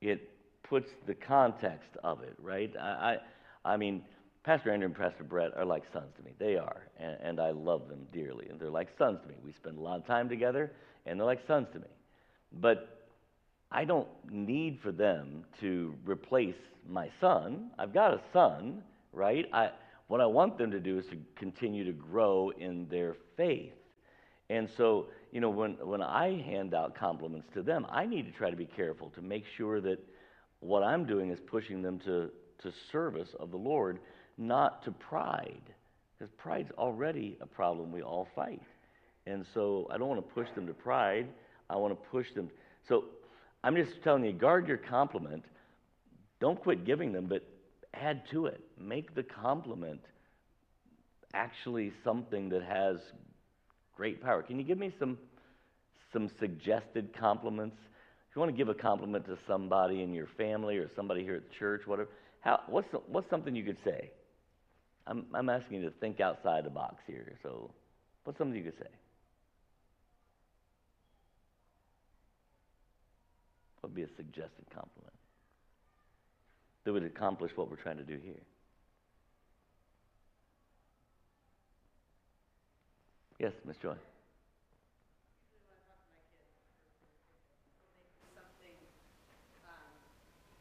[0.00, 0.30] it
[0.62, 2.72] puts the context of it, right?
[2.80, 3.18] I,
[3.64, 4.02] I, I mean,
[4.44, 6.32] Pastor Andrew and Pastor Brett are like sons to me.
[6.38, 6.82] They are.
[6.98, 8.48] And, and I love them dearly.
[8.48, 9.34] And they're like sons to me.
[9.44, 10.72] We spend a lot of time together,
[11.04, 11.86] and they're like sons to me.
[12.60, 13.06] But
[13.70, 16.56] I don't need for them to replace
[16.88, 17.70] my son.
[17.78, 18.82] I've got a son,
[19.12, 19.46] right?
[19.52, 19.70] I,
[20.08, 23.72] What I want them to do is to continue to grow in their faith.
[24.50, 28.32] And so, you know, when, when I hand out compliments to them, I need to
[28.32, 29.98] try to be careful to make sure that
[30.60, 32.30] what I'm doing is pushing them to,
[32.62, 33.98] to service of the Lord,
[34.36, 35.62] not to pride.
[36.18, 38.60] Because pride's already a problem we all fight.
[39.26, 41.28] And so I don't want to push them to pride.
[41.72, 42.50] I want to push them.
[42.88, 43.04] So
[43.64, 45.44] I'm just telling you, guard your compliment.
[46.40, 47.42] Don't quit giving them, but
[47.94, 48.60] add to it.
[48.78, 50.00] Make the compliment
[51.34, 52.96] actually something that has
[53.96, 54.42] great power.
[54.42, 55.18] Can you give me some
[56.12, 57.76] some suggested compliments?
[58.28, 61.36] If you want to give a compliment to somebody in your family or somebody here
[61.36, 62.10] at the church, whatever,
[62.40, 64.10] how, what's, what's something you could say?
[65.06, 67.34] I'm, I'm asking you to think outside the box here.
[67.42, 67.70] So,
[68.24, 68.90] what's something you could say?
[73.94, 75.12] Be a suggested compliment
[76.84, 78.40] that would accomplish what we're trying to do here?
[83.38, 83.94] Yes, Miss Joy.
[88.38, 88.78] something
[89.66, 89.92] um,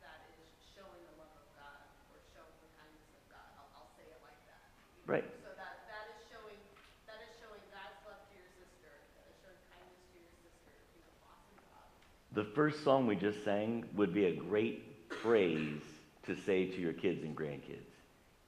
[0.02, 3.48] that is showing the love of God or showing the kindness of God.
[3.56, 4.66] I'll, I'll say it like that.
[5.06, 5.26] Right.
[5.46, 6.58] So that, that is showing
[7.06, 8.92] that is showing God's love to your sister.
[9.14, 10.74] That is showing kindness to your sister.
[10.98, 11.86] You know, awesome job.
[12.34, 14.84] The first song we just sang would be a great
[15.22, 15.82] phrase
[16.24, 17.90] to say to your kids and grandkids.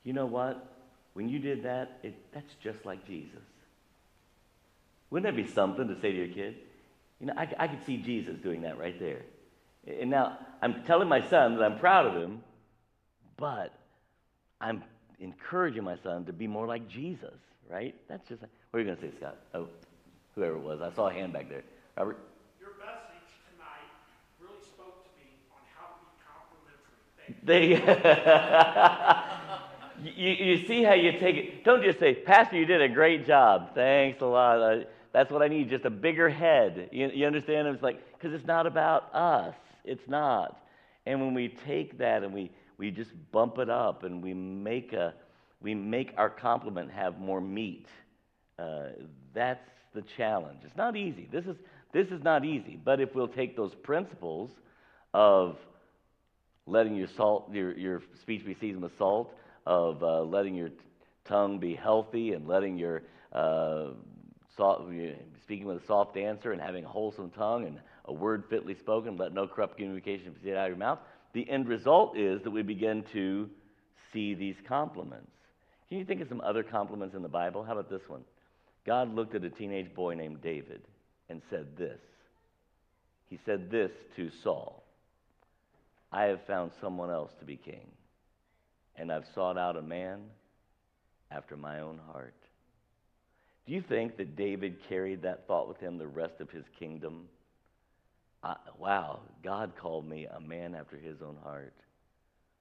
[0.04, 0.70] You know what?
[1.14, 3.42] When you did that, it, that's just like Jesus.
[5.10, 6.56] Wouldn't that be something to say to your kid?
[7.20, 9.22] You know, I, I could see Jesus doing that right there.
[9.88, 12.42] And now I'm telling my son that I'm proud of him,
[13.38, 13.74] but
[14.60, 14.84] I'm
[15.20, 17.38] encouraging my son to be more like Jesus,
[17.70, 17.96] right?
[18.08, 19.38] That's just, what are you going to say, Scott?
[19.54, 19.68] Oh,
[20.36, 20.82] whoever it was.
[20.82, 21.64] I saw a hand back there.
[21.98, 22.18] Robert?
[22.60, 23.92] Your message tonight
[24.42, 26.98] really spoke to me on how to be complimentary.
[27.12, 27.12] Thank you.
[27.43, 27.69] They,
[30.03, 31.63] you, you see how you take it.
[31.63, 33.74] Don't just say, Pastor, you did a great job.
[33.74, 34.59] Thanks a lot.
[34.59, 36.89] Uh, that's what I need, just a bigger head.
[36.91, 37.67] You, you understand?
[37.67, 39.55] It's like, because it's not about us.
[39.84, 40.59] It's not.
[41.05, 44.93] And when we take that and we, we just bump it up and we make,
[44.93, 45.13] a,
[45.61, 47.88] we make our compliment have more meat,
[48.57, 48.88] uh,
[49.34, 50.59] that's the challenge.
[50.63, 51.28] It's not easy.
[51.32, 51.57] This is,
[51.91, 52.80] this is not easy.
[52.84, 54.51] But if we'll take those principles
[55.13, 55.57] of
[56.66, 59.34] letting your, salt, your, your speech be seasoned with salt,
[59.66, 60.70] of uh, letting your
[61.26, 63.88] tongue be healthy and letting your uh,
[64.57, 64.84] soft,
[65.43, 69.18] speaking with a soft answer and having a wholesome tongue and a word fitly spoken,
[69.18, 70.99] let no corrupt communication proceed out of your mouth.
[71.34, 73.49] The end result is that we begin to
[74.11, 75.32] see these compliments.
[75.89, 77.64] Can you think of some other compliments in the Bible?
[77.64, 78.22] How about this one?
[78.86, 80.82] God looked at a teenage boy named David
[81.30, 81.99] and said this.
[83.30, 84.83] He said this to Saul
[86.14, 87.88] I have found someone else to be king,
[88.95, 90.22] and I've sought out a man
[91.32, 92.36] after my own heart.
[93.66, 97.28] Do you think that David carried that thought with him the rest of his kingdom?
[98.43, 101.74] I, wow, God called me a man after his own heart.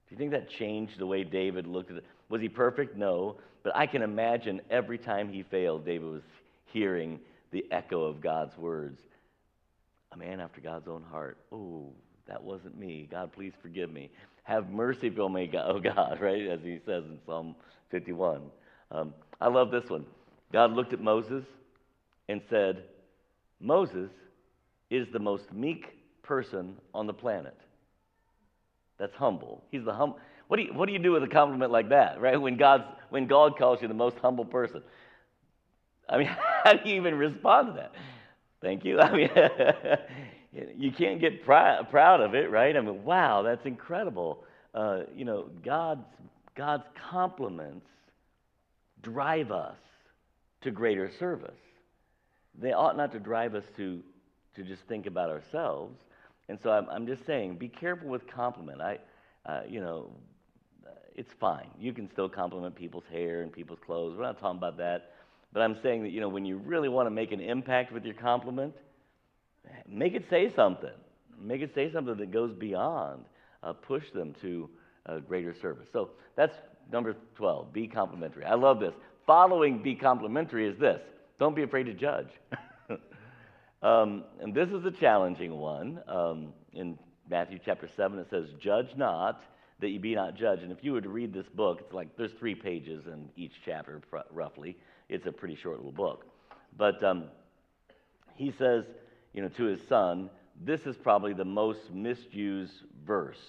[0.07, 2.05] Do you think that changed the way David looked at it?
[2.29, 2.97] Was he perfect?
[2.97, 3.37] No.
[3.63, 6.23] But I can imagine every time he failed, David was
[6.65, 7.19] hearing
[7.51, 8.99] the echo of God's words.
[10.11, 11.37] A man after God's own heart.
[11.51, 11.91] Oh,
[12.27, 13.07] that wasn't me.
[13.09, 14.09] God, please forgive me.
[14.43, 16.47] Have mercy on me, oh God, right?
[16.47, 17.55] As he says in Psalm
[17.91, 18.41] 51.
[18.91, 20.05] Um, I love this one.
[20.51, 21.43] God looked at Moses
[22.29, 22.83] and said,
[23.59, 24.09] Moses
[24.89, 25.85] is the most meek
[26.21, 27.57] person on the planet.
[28.99, 29.63] That's humble.
[29.71, 30.15] He's the hum.
[30.47, 32.39] What do you What do you do with a compliment like that, right?
[32.39, 34.81] When God's when God calls you the most humble person.
[36.07, 36.27] I mean,
[36.63, 37.91] how do you even respond to that?
[38.61, 38.99] Thank you.
[39.01, 39.29] I mean,
[40.53, 42.75] you can't get pr- proud of it, right?
[42.75, 44.43] I mean, wow, that's incredible.
[44.73, 46.05] Uh, you know, God's
[46.55, 47.87] God's compliments
[49.01, 49.77] drive us
[50.61, 51.51] to greater service.
[52.59, 54.01] They ought not to drive us to
[54.55, 55.99] to just think about ourselves.
[56.49, 58.81] And so I'm, I'm just saying, be careful with compliment.
[58.81, 58.99] I,
[59.45, 60.11] uh, you know,
[61.15, 61.69] it's fine.
[61.79, 64.15] You can still compliment people's hair and people's clothes.
[64.17, 65.11] We're not talking about that.
[65.51, 68.03] But I'm saying that, you know, when you really want to make an impact with
[68.03, 68.73] your compliment,
[69.87, 70.89] make it say something.
[71.39, 73.25] Make it say something that goes beyond.
[73.61, 74.69] Uh, push them to
[75.05, 75.87] uh, greater service.
[75.91, 76.55] So that's
[76.91, 77.71] number 12.
[77.71, 78.45] Be complimentary.
[78.45, 78.93] I love this.
[79.25, 81.01] Following be complimentary is this
[81.39, 82.29] don't be afraid to judge.
[83.81, 86.01] um, and this is a challenging one.
[86.07, 86.97] Um, in
[87.29, 89.43] Matthew chapter 7, it says, Judge not
[89.79, 90.63] that you be not judged.
[90.63, 93.53] And if you were to read this book, it's like there's three pages in each
[93.65, 94.01] chapter,
[94.31, 94.77] roughly.
[95.09, 96.25] It's a pretty short little book.
[96.77, 97.25] But um,
[98.35, 98.85] he says,
[99.33, 100.29] you know, to his son,
[100.63, 102.73] this is probably the most misused
[103.05, 103.41] verse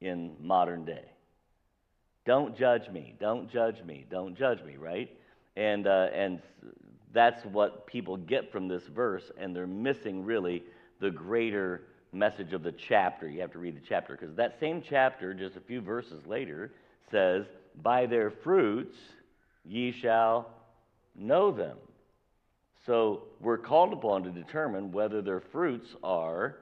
[0.00, 1.04] in modern day.
[2.26, 3.14] Don't judge me.
[3.20, 4.06] Don't judge me.
[4.10, 5.10] Don't judge me, right?
[5.56, 6.40] And, uh, and
[7.12, 10.62] that's what people get from this verse, and they're missing really
[11.00, 13.28] the greater message of the chapter.
[13.28, 16.72] You have to read the chapter because that same chapter, just a few verses later,
[17.10, 17.46] says,
[17.82, 18.96] By their fruits
[19.64, 20.50] ye shall
[21.14, 21.76] know them.
[22.90, 26.56] So we're called upon to determine whether their fruits are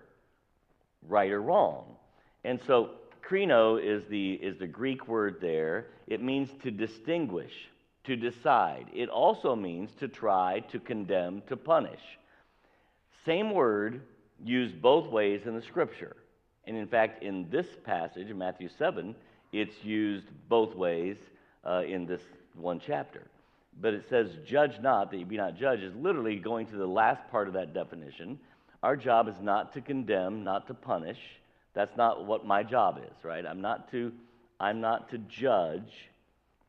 [1.08, 1.96] right or wrong.
[2.44, 2.90] And so
[3.26, 5.86] krino is the, is the Greek word there.
[6.06, 7.54] It means to distinguish,
[8.04, 8.88] to decide.
[8.92, 12.02] It also means to try, to condemn, to punish.
[13.24, 14.02] Same word
[14.44, 16.14] used both ways in the scripture.
[16.66, 19.14] And in fact, in this passage, in Matthew 7,
[19.54, 21.16] it's used both ways
[21.64, 22.20] uh, in this
[22.54, 23.22] one chapter.
[23.80, 26.86] But it says, judge not, that you be not judged, is literally going to the
[26.86, 28.38] last part of that definition.
[28.82, 31.18] Our job is not to condemn, not to punish.
[31.74, 33.46] That's not what my job is, right?
[33.46, 34.12] I'm not to,
[34.58, 36.08] I'm not to judge,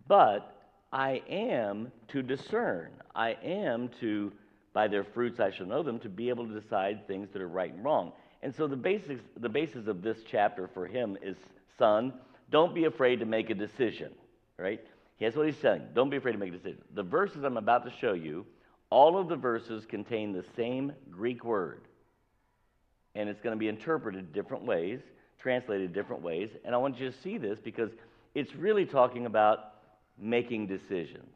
[0.08, 0.56] but
[0.94, 2.92] I am to discern.
[3.16, 4.32] I am to
[4.74, 7.48] by their fruits I shall know them, to be able to decide things that are
[7.48, 8.12] right and wrong.
[8.44, 11.36] And so the basics, the basis of this chapter for him is,
[11.78, 12.14] son,
[12.52, 14.12] don't be afraid to make a decision,
[14.58, 14.86] right?
[15.20, 15.84] Here's what he's saying.
[15.94, 16.82] Don't be afraid to make a decision.
[16.96, 18.46] The verses I'm about to show you,
[18.90, 21.82] all of the verses contain the same Greek word.
[23.16, 25.02] And it's going to be interpreted different ways,
[25.40, 26.50] translated different ways.
[26.64, 27.92] And I want you to see this because
[28.34, 29.74] it's really talking about
[30.18, 31.28] making decisions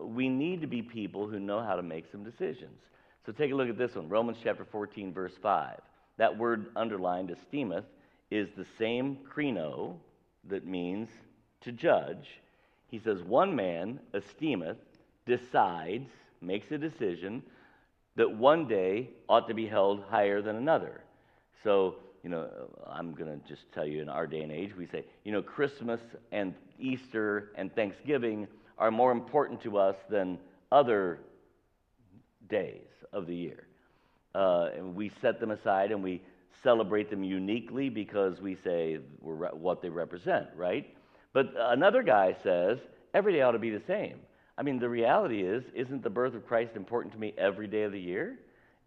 [0.00, 2.80] we need to be people who know how to make some decisions.
[3.26, 5.78] So take a look at this one Romans chapter 14, verse 5.
[6.18, 7.84] That word underlined, esteemeth,
[8.30, 9.96] is the same krino
[10.48, 11.08] that means
[11.62, 12.26] to judge.
[12.92, 14.76] He says, One man esteemeth,
[15.24, 16.10] decides,
[16.42, 17.42] makes a decision
[18.16, 21.00] that one day ought to be held higher than another.
[21.64, 22.50] So, you know,
[22.86, 25.40] I'm going to just tell you in our day and age, we say, you know,
[25.40, 26.00] Christmas
[26.32, 30.38] and Easter and Thanksgiving are more important to us than
[30.70, 31.20] other
[32.50, 33.66] days of the year.
[34.34, 36.20] Uh, and we set them aside and we
[36.62, 40.94] celebrate them uniquely because we say what they represent, right?
[41.32, 42.78] But another guy says
[43.14, 44.20] every day ought to be the same.
[44.58, 47.84] I mean, the reality is, isn't the birth of Christ important to me every day
[47.84, 48.38] of the year?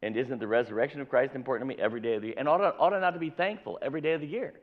[0.02, 2.36] And isn't the resurrection of Christ important to me every day of the year?
[2.38, 4.54] And ought, ought I not to be thankful every day of the year?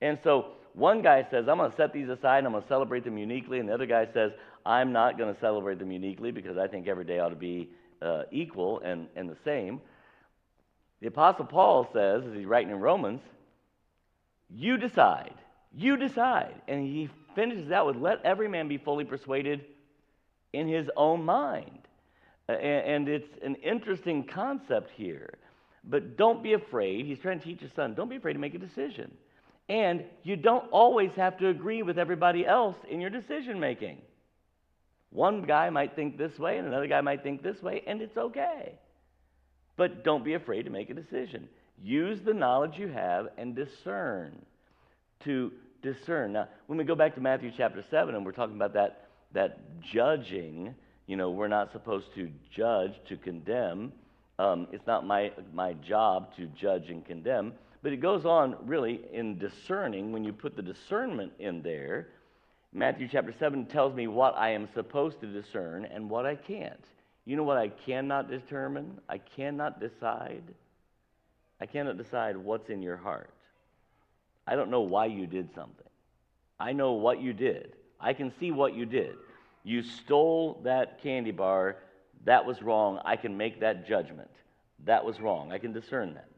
[0.00, 2.68] And so one guy says, I'm going to set these aside and I'm going to
[2.68, 3.58] celebrate them uniquely.
[3.58, 4.30] And the other guy says,
[4.64, 7.70] I'm not going to celebrate them uniquely because I think every day ought to be
[8.00, 9.80] uh, equal and, and the same.
[11.00, 13.20] The Apostle Paul says, as he's writing in Romans,
[14.48, 15.34] you decide.
[15.78, 16.54] You decide.
[16.66, 19.64] And he finishes out with, let every man be fully persuaded
[20.52, 21.78] in his own mind.
[22.48, 25.38] And it's an interesting concept here.
[25.84, 27.06] But don't be afraid.
[27.06, 29.12] He's trying to teach his son, don't be afraid to make a decision.
[29.68, 33.98] And you don't always have to agree with everybody else in your decision making.
[35.10, 38.16] One guy might think this way, and another guy might think this way, and it's
[38.16, 38.72] okay.
[39.76, 41.48] But don't be afraid to make a decision.
[41.80, 44.44] Use the knowledge you have and discern.
[45.24, 45.52] To
[45.82, 46.32] discern.
[46.32, 49.58] Now, when we go back to Matthew chapter 7, and we're talking about that, that
[49.80, 50.74] judging,
[51.06, 53.92] you know, we're not supposed to judge, to condemn.
[54.38, 57.52] Um, it's not my, my job to judge and condemn.
[57.82, 62.08] But it goes on really in discerning, when you put the discernment in there,
[62.72, 66.84] Matthew chapter 7 tells me what I am supposed to discern and what I can't.
[67.24, 69.00] You know what I cannot determine?
[69.08, 70.42] I cannot decide.
[71.60, 73.30] I cannot decide what's in your heart.
[74.48, 75.86] I don't know why you did something.
[76.58, 77.74] I know what you did.
[78.00, 79.16] I can see what you did.
[79.62, 81.76] You stole that candy bar.
[82.24, 82.98] That was wrong.
[83.04, 84.30] I can make that judgment.
[84.86, 85.52] That was wrong.
[85.52, 86.28] I can discern that.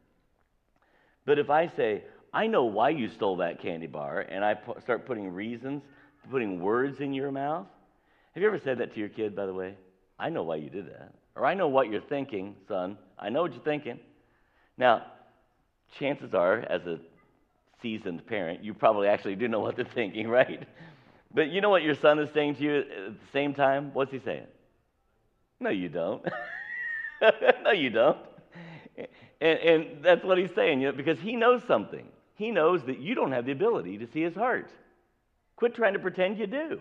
[1.25, 2.03] But if I say,
[2.33, 5.83] I know why you stole that candy bar, and I start putting reasons
[6.31, 7.67] putting words in your mouth.
[8.35, 9.75] Have you ever said that to your kid, by the way?
[10.19, 11.15] I know why you did that.
[11.35, 12.99] Or I know what you're thinking, son.
[13.19, 13.99] I know what you're thinking.
[14.77, 15.07] Now,
[15.99, 16.99] chances are, as a
[17.83, 20.67] seasoned parent, you probably actually do know what they're thinking, right?
[21.33, 23.91] But you know what your son is saying to you at the same time?
[23.93, 24.47] What's he saying?
[25.61, 26.25] No, you don't.
[27.65, 28.19] no, you don't.
[29.41, 32.07] And, and, that's what he's saying, you know, because he knows something.
[32.35, 34.71] He knows that you don't have the ability to see his heart.
[35.57, 36.81] Quit trying to pretend you do.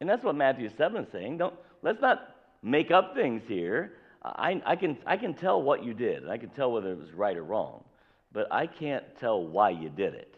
[0.00, 1.38] And that's what Matthew 7 is saying.
[1.38, 3.92] Don't, let's not make up things here.
[4.22, 6.98] I, I, can, I can tell what you did, and I can tell whether it
[6.98, 7.84] was right or wrong,
[8.32, 10.36] but I can't tell why you did it.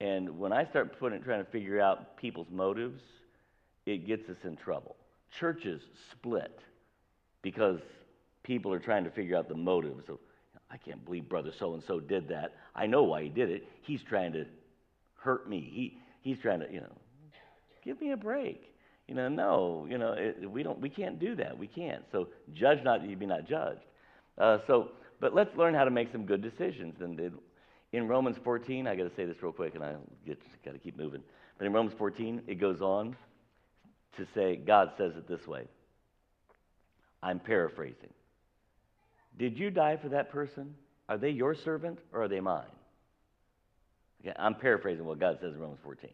[0.00, 3.02] And when I start putting, trying to figure out people's motives,
[3.86, 4.96] it gets us in trouble.
[5.38, 6.60] Churches split
[7.42, 7.80] because
[8.42, 10.18] people are trying to figure out the motives of,
[10.70, 12.54] I can't believe brother so and so did that.
[12.74, 13.68] I know why he did it.
[13.82, 14.44] He's trying to
[15.18, 15.70] hurt me.
[15.72, 16.92] He, He's trying to, you know.
[17.84, 18.74] Give me a break.
[19.06, 21.56] You know, no, you know, it, we don't, we can't do that.
[21.56, 22.02] We can't.
[22.10, 23.84] So judge not you be not judged.
[24.36, 24.90] Uh, so,
[25.20, 27.00] but let's learn how to make some good decisions.
[27.00, 27.20] And
[27.92, 29.94] in Romans 14, I got to say this real quick, and I
[30.26, 31.22] got to keep moving.
[31.58, 33.16] But in Romans 14, it goes on
[34.16, 35.64] to say, God says it this way.
[37.22, 38.12] I'm paraphrasing.
[39.38, 40.74] Did you die for that person?
[41.08, 42.64] Are they your servant or are they mine?
[44.22, 46.10] Okay, I'm paraphrasing what God says in Romans 14.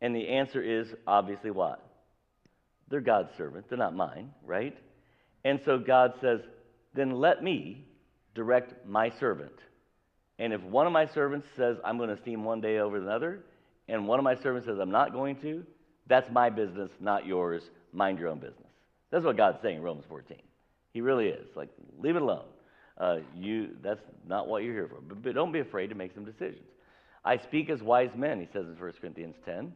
[0.00, 1.82] And the answer is obviously what?
[2.88, 4.76] They're God's servant, they're not mine, right?
[5.44, 6.40] And so God says,
[6.94, 7.84] then let me
[8.34, 9.52] direct my servant.
[10.38, 13.44] And if one of my servants says, I'm going to esteem one day over another,
[13.88, 15.64] and one of my servants says, I'm not going to,
[16.06, 17.62] that's my business, not yours.
[17.92, 18.68] Mind your own business.
[19.10, 20.36] That's what God's saying in Romans 14.
[20.92, 21.46] He really is.
[21.54, 22.46] Like, leave it alone.
[22.98, 25.00] Uh, you, that's not what you're here for.
[25.00, 26.66] But, but, don't be afraid to make some decisions.
[27.24, 29.72] I speak as wise men, he says in 1 Corinthians 10.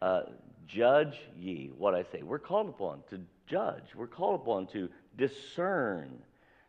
[0.00, 0.22] Uh,
[0.66, 2.22] judge ye what I say.
[2.22, 3.84] We're called upon to judge.
[3.94, 6.18] We're called upon to discern,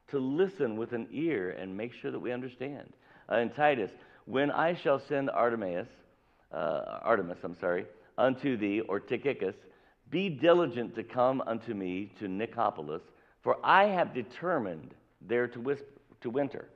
[0.10, 2.94] to listen with an ear and make sure that we understand.
[3.32, 3.92] Uh, in Titus,
[4.26, 5.88] when I shall send Artemis,
[6.52, 7.86] uh, Artemis, I'm sorry,
[8.18, 9.56] unto thee, or Tychicus,
[10.10, 13.02] be diligent to come unto me to Nicopolis,
[13.42, 15.78] for I have determined there to,
[16.22, 16.70] to winter.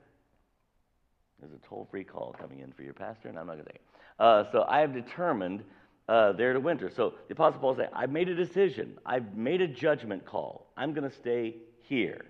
[1.40, 3.72] There's a toll free call coming in for your pastor, and I'm not going to
[3.72, 3.86] take it.
[4.18, 5.62] Uh, so I have determined
[6.08, 6.90] uh, there to winter.
[6.94, 8.98] So the Apostle Paul said, I've made a decision.
[9.06, 10.72] I've made a judgment call.
[10.76, 12.24] I'm going to stay here,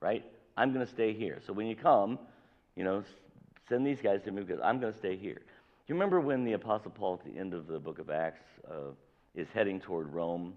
[0.00, 0.24] right?
[0.56, 1.40] I'm going to stay here.
[1.46, 2.18] So when you come,
[2.76, 3.02] you know,
[3.68, 5.34] send these guys to me because I'm going to stay here.
[5.34, 8.44] Do you remember when the Apostle Paul at the end of the book of Acts
[8.70, 8.92] uh,
[9.34, 10.54] is heading toward Rome?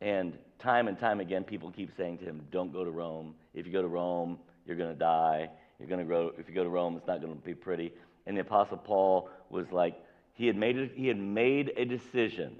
[0.00, 3.34] And time and time again, people keep saying to him, Don't go to Rome.
[3.54, 5.48] If you go to Rome, you're going to die.
[5.78, 7.92] You're going to go, if you go to Rome, it's not going to be pretty.
[8.26, 9.94] And the Apostle Paul was like,
[10.34, 12.56] he had made a, he had made a decision.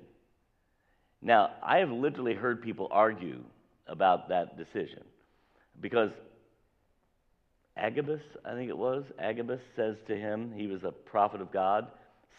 [1.21, 3.43] Now, I have literally heard people argue
[3.87, 5.03] about that decision
[5.81, 6.11] because
[7.79, 11.89] Agabus, I think it was, Agabus says to him, he was a prophet of God,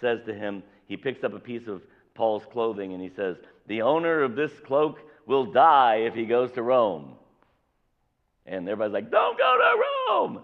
[0.02, 1.82] says to him, he picks up a piece of
[2.16, 3.38] Paul's clothing and he says,
[3.68, 7.14] The owner of this cloak will die if he goes to Rome.
[8.46, 10.42] And everybody's like, Don't go to Rome.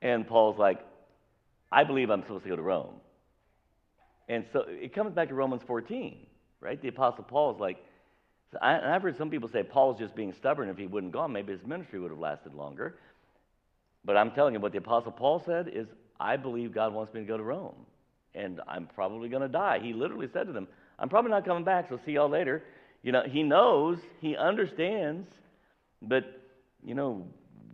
[0.00, 0.80] And Paul's like,
[1.70, 2.94] I believe I'm supposed to go to Rome.
[4.28, 6.26] And so it comes back to Romans 14,
[6.60, 6.80] right?
[6.80, 7.76] The Apostle Paul is like,
[8.60, 10.68] I, and I've heard some people say Paul's just being stubborn.
[10.68, 12.96] If he wouldn't gone, maybe his ministry would have lasted longer.
[14.04, 15.86] But I'm telling you, what the Apostle Paul said is,
[16.18, 17.86] I believe God wants me to go to Rome,
[18.34, 19.80] and I'm probably going to die.
[19.82, 22.62] He literally said to them, I'm probably not coming back, so see y'all later.
[23.02, 25.28] You know, he knows, he understands,
[26.00, 26.24] but,
[26.84, 27.26] you know,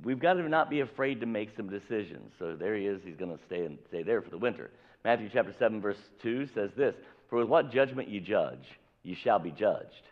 [0.03, 2.33] we've got to not be afraid to make some decisions.
[2.39, 3.01] So there he is.
[3.05, 4.71] He's going to stay and stay there for the winter.
[5.05, 6.95] Matthew chapter 7, verse 2 says this
[7.29, 8.65] For with what judgment you judge,
[9.03, 10.03] you shall be judged.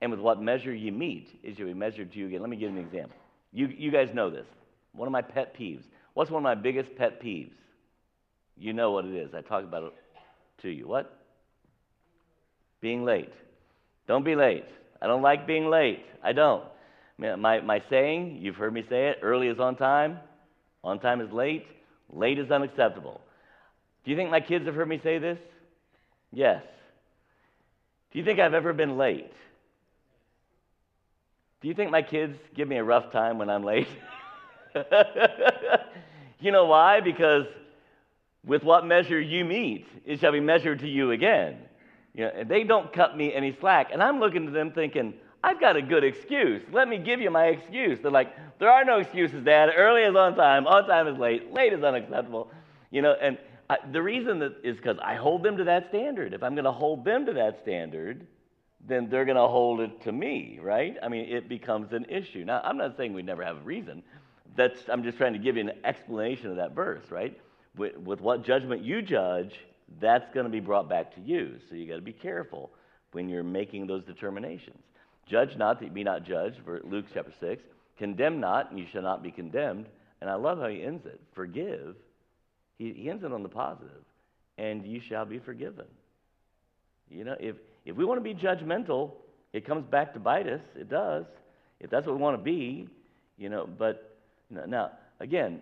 [0.00, 2.40] And with what measure you meet, it shall be measured to you again.
[2.40, 3.16] Let me give you an example.
[3.52, 4.46] You, you guys know this.
[4.92, 5.84] One of my pet peeves.
[6.14, 7.52] What's one of my biggest pet peeves?
[8.56, 9.34] You know what it is.
[9.34, 9.92] I talk about it
[10.62, 10.88] to you.
[10.88, 11.16] What?
[12.80, 13.32] Being late.
[14.06, 14.64] Don't be late.
[15.00, 16.04] I don't like being late.
[16.22, 16.64] I don't.
[17.18, 20.18] My, my saying, you've heard me say it early is on time,
[20.84, 21.66] on time is late,
[22.12, 23.20] late is unacceptable.
[24.04, 25.38] Do you think my kids have heard me say this?
[26.32, 26.62] Yes.
[28.12, 29.32] Do you think I've ever been late?
[31.60, 33.88] Do you think my kids give me a rough time when I'm late?
[36.40, 37.00] you know why?
[37.00, 37.46] Because
[38.44, 41.58] with what measure you meet, it shall be measured to you again.
[42.14, 43.90] You know, they don't cut me any slack.
[43.92, 46.62] And I'm looking to them thinking, I've got a good excuse.
[46.72, 48.00] Let me give you my excuse.
[48.00, 49.70] They're like, there are no excuses, Dad.
[49.76, 52.50] Early is on time, on time is late, late is unacceptable.
[52.90, 53.38] You know, and
[53.70, 56.32] I, the reason that is because I hold them to that standard.
[56.32, 58.26] If I'm going to hold them to that standard,
[58.86, 60.96] then they're going to hold it to me, right?
[61.02, 62.44] I mean, it becomes an issue.
[62.44, 64.02] Now, I'm not saying we never have a reason,
[64.58, 67.38] that's, I'm just trying to give you an explanation of that verse, right?
[67.76, 69.54] With, with what judgment you judge,
[70.00, 71.54] that's going to be brought back to you.
[71.68, 72.70] So you got to be careful
[73.12, 74.82] when you're making those determinations.
[75.26, 77.62] Judge not that you be not judged, Luke chapter 6.
[77.96, 79.86] Condemn not, and you shall not be condemned.
[80.20, 81.20] And I love how he ends it.
[81.34, 81.94] Forgive.
[82.78, 84.04] He, he ends it on the positive.
[84.56, 85.86] And you shall be forgiven.
[87.10, 89.12] You know, if, if we want to be judgmental,
[89.52, 90.60] it comes back to bite us.
[90.74, 91.26] It does.
[91.80, 92.88] If that's what we want to be,
[93.36, 94.17] you know, but
[94.50, 95.60] now, again,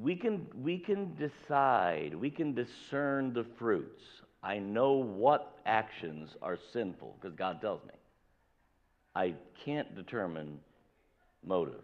[0.00, 4.02] we can, we can decide, we can discern the fruits.
[4.42, 7.94] I know what actions are sinful because God tells me.
[9.14, 9.34] I
[9.64, 10.58] can't determine
[11.44, 11.82] motive.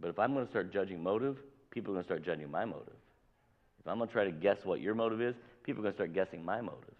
[0.00, 1.38] But if I'm going to start judging motive,
[1.70, 2.92] people are going to start judging my motive.
[3.80, 5.96] If I'm going to try to guess what your motive is, people are going to
[5.96, 6.94] start guessing my motive.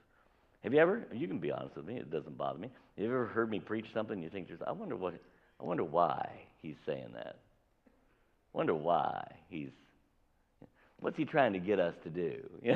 [0.62, 1.06] Have you ever?
[1.12, 1.96] You can be honest with me.
[1.96, 2.70] It doesn't bother me.
[2.96, 4.22] Have you ever heard me preach something?
[4.22, 5.14] You think, I wonder what.
[5.60, 6.28] I wonder why
[6.60, 7.38] he's saying that.
[8.56, 9.68] Wonder why he's.
[11.00, 12.42] What's he trying to get us to do?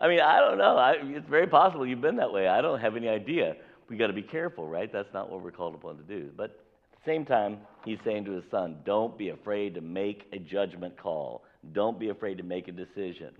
[0.00, 0.76] I mean, I don't know.
[0.76, 2.46] I, it's very possible you've been that way.
[2.46, 3.56] I don't have any idea.
[3.88, 4.88] We got to be careful, right?
[4.92, 6.30] That's not what we're called upon to do.
[6.36, 6.50] But
[6.92, 10.38] at the same time, he's saying to his son, don't be afraid to make a
[10.38, 11.42] judgment call.
[11.72, 13.34] Don't be afraid to make a decision.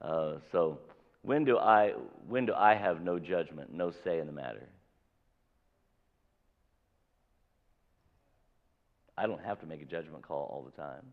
[0.00, 0.78] Uh, so,
[1.20, 1.92] when do I
[2.26, 4.66] when do I have no judgment, no say in the matter?
[9.16, 11.04] I don't have to make a judgment call all the time.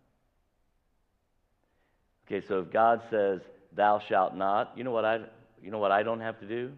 [2.26, 3.41] Okay, so if God says,
[3.74, 5.20] "Thou shalt not," you know what I
[5.62, 6.72] you know what I don't have to do?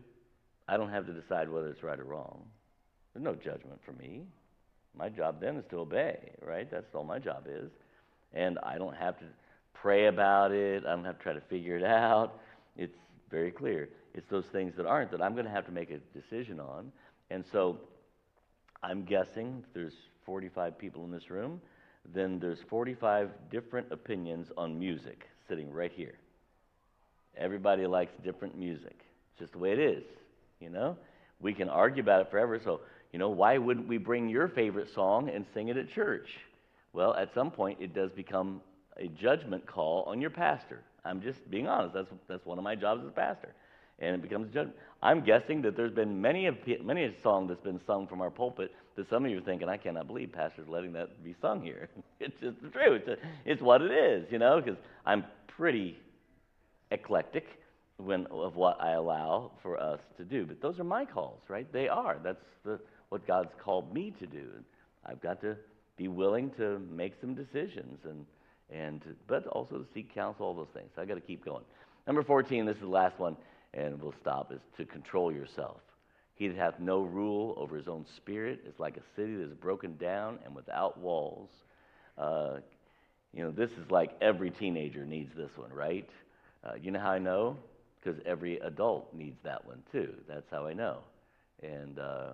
[0.67, 2.45] I don't have to decide whether it's right or wrong.
[3.13, 4.25] There's no judgment for me.
[4.95, 6.69] My job then is to obey, right?
[6.69, 7.71] That's all my job is.
[8.33, 9.25] And I don't have to
[9.73, 10.85] pray about it.
[10.85, 12.39] I don't have to try to figure it out.
[12.77, 12.97] It's
[13.29, 13.89] very clear.
[14.13, 16.91] It's those things that aren't that I'm going to have to make a decision on.
[17.29, 17.77] And so
[18.83, 19.95] I'm guessing there's
[20.25, 21.61] 45 people in this room,
[22.13, 26.15] then there's 45 different opinions on music sitting right here.
[27.37, 28.95] Everybody likes different music.
[29.31, 30.03] It's just the way it is,
[30.59, 30.97] you know?
[31.39, 34.89] We can argue about it forever, so, you know, why wouldn't we bring your favorite
[34.93, 36.27] song and sing it at church?
[36.93, 38.61] Well, at some point, it does become
[38.97, 40.81] a judgment call on your pastor.
[41.03, 41.93] I'm just being honest.
[41.93, 43.53] That's, that's one of my jobs as a pastor.
[44.01, 44.75] And it becomes judgment.
[45.01, 48.29] I'm guessing that there's been many a, many a song that's been sung from our
[48.29, 51.61] pulpit that some of you are thinking, I cannot believe pastor's letting that be sung
[51.61, 51.89] here.
[52.19, 52.95] it's just true.
[52.95, 55.97] It's, a, it's what it is, you know, because I'm pretty
[56.91, 57.45] eclectic
[57.97, 60.45] when, of what I allow for us to do.
[60.45, 61.71] But those are my calls, right?
[61.71, 62.17] They are.
[62.21, 62.79] That's the,
[63.09, 64.49] what God's called me to do.
[65.05, 65.55] I've got to
[65.95, 68.25] be willing to make some decisions and–
[68.71, 70.89] and but also to seek counsel, all those things.
[70.95, 71.63] So I got to keep going.
[72.07, 73.35] Number 14, this is the last one,
[73.73, 75.81] and we'll stop, is to control yourself.
[76.35, 79.53] He that hath no rule over his own spirit is like a city that is
[79.53, 81.49] broken down and without walls.
[82.17, 82.57] Uh,
[83.33, 86.09] you know, this is like every teenager needs this one, right?
[86.63, 87.57] Uh, you know how I know?
[88.03, 90.13] Because every adult needs that one too.
[90.27, 90.97] That's how I know.
[91.61, 92.31] And uh,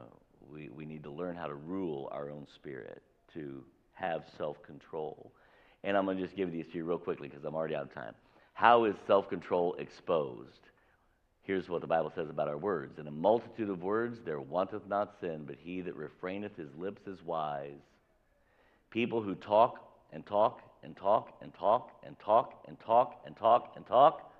[0.51, 3.01] we, we need to learn how to rule our own spirit,
[3.33, 3.63] to
[3.93, 5.31] have self control.
[5.83, 7.83] And I'm going to just give these to you real quickly because I'm already out
[7.83, 8.13] of time.
[8.53, 10.69] How is self control exposed?
[11.47, 14.85] Here's what the Bible says about our words In a multitude of words there wanteth
[14.85, 17.79] not sin, but he that refraineth his lips is wise.
[18.91, 19.77] People who talk
[20.11, 24.33] and talk and talk and talk and talk and talk and talk and talk,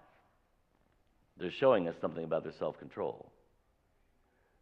[1.40, 3.32] they're showing us something about their self control.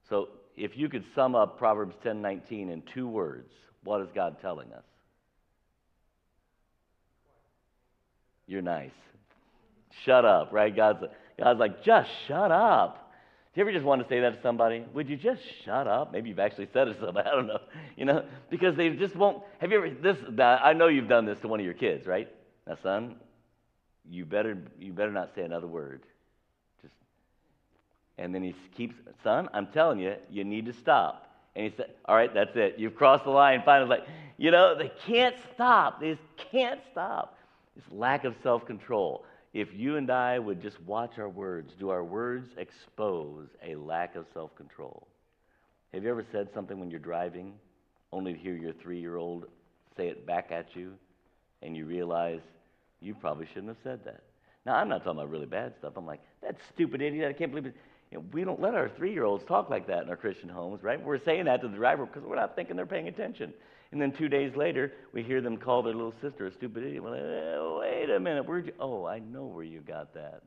[0.08, 3.52] So if you could sum up Proverbs 10:19 in two words,
[3.84, 4.84] what is God telling us?
[8.46, 8.92] You're nice.
[10.04, 10.76] Shut up, right?
[10.76, 11.06] God's,
[11.38, 13.12] God's like, just shut up.
[13.54, 14.84] Do you ever just want to say that to somebody?
[14.94, 16.12] Would you just shut up?
[16.12, 17.30] Maybe you've actually said it to somebody.
[17.32, 17.60] I don't know.
[17.96, 19.44] You know, because they just won't.
[19.60, 20.18] Have you ever this?
[20.40, 22.28] I know you've done this to one of your kids, right?
[22.68, 23.16] Now, son,
[24.10, 26.04] you better you better not say another word.
[26.82, 26.94] Just.
[28.18, 31.26] And then he keeps, son, I'm telling you, you need to stop.
[31.56, 32.76] And he said, all right, that's it.
[32.78, 33.62] You've crossed the line.
[33.64, 34.08] Finally, like,
[34.38, 36.02] you know, they can't stop.
[36.02, 37.38] They just can't stop.
[37.76, 39.24] This lack of self control.
[39.56, 44.18] If you and I would just watch our words, do our words expose a lack
[44.18, 45.08] of self control?
[45.94, 47.54] Have you ever said something when you're driving,
[48.12, 49.46] only to hear your three year old
[49.96, 50.92] say it back at you,
[51.62, 52.42] and you realize
[53.00, 54.24] you probably shouldn't have said that?
[54.66, 55.94] Now, I'm not talking about really bad stuff.
[55.96, 57.76] I'm like, that stupid idiot, I can't believe it.
[58.12, 60.50] You know, we don't let our three year olds talk like that in our Christian
[60.50, 61.02] homes, right?
[61.02, 63.54] We're saying that to the driver because we're not thinking they're paying attention.
[63.96, 67.02] And then two days later, we hear them call their little sister a stupid idiot.
[67.02, 68.74] We're like, wait a minute, where'd you?
[68.78, 70.42] Oh, I know where you got that.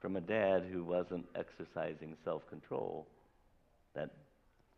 [0.00, 3.06] From a dad who wasn't exercising self control.
[3.94, 4.08] That,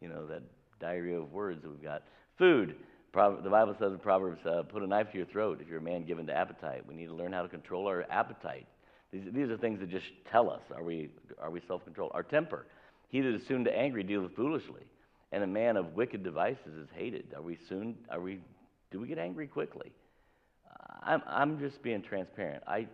[0.00, 0.42] you know, that
[0.80, 2.02] diarrhea of words that we've got.
[2.38, 2.74] Food.
[3.14, 5.80] the Bible says in Proverbs, uh, put a knife to your throat if you're a
[5.80, 6.84] man given to appetite.
[6.84, 8.66] We need to learn how to control our appetite.
[9.12, 12.10] These, these are things that just tell us are we, are we self controlled?
[12.16, 12.66] Our temper.
[13.10, 14.86] He that is soon to angry dealeth foolishly
[15.32, 17.32] and a man of wicked devices is hated.
[17.34, 18.40] Are we soon, are we,
[18.90, 19.90] do we get angry quickly?
[20.70, 22.62] Uh, I'm, I'm just being transparent.
[22.66, 22.86] I,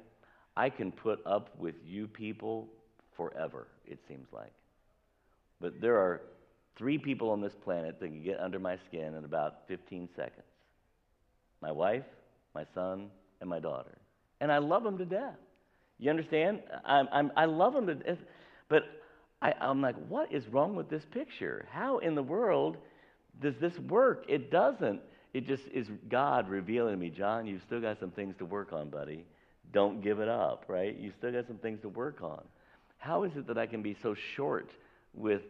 [0.57, 2.68] I can put up with you people
[3.16, 4.53] forever, it seems like.
[5.61, 6.22] But there are
[6.76, 10.45] three people on this planet that can get under my skin in about 15 seconds
[11.61, 12.05] my wife,
[12.55, 13.09] my son,
[13.41, 13.99] and my daughter.
[14.41, 15.34] And I love them to death.
[15.99, 16.61] You understand?
[16.84, 18.18] I'm, I'm, I love them to death.
[18.68, 18.84] But
[19.41, 21.66] I, I'm like, what is wrong with this picture?
[21.70, 22.76] How in the world
[23.41, 24.24] does this work?
[24.28, 25.01] It doesn't.
[25.32, 28.72] It just is God revealing to me, John, you've still got some things to work
[28.72, 29.24] on, buddy.
[29.72, 30.97] Don't give it up, right?
[30.99, 32.43] You've still got some things to work on.
[32.97, 34.70] How is it that I can be so short
[35.14, 35.43] with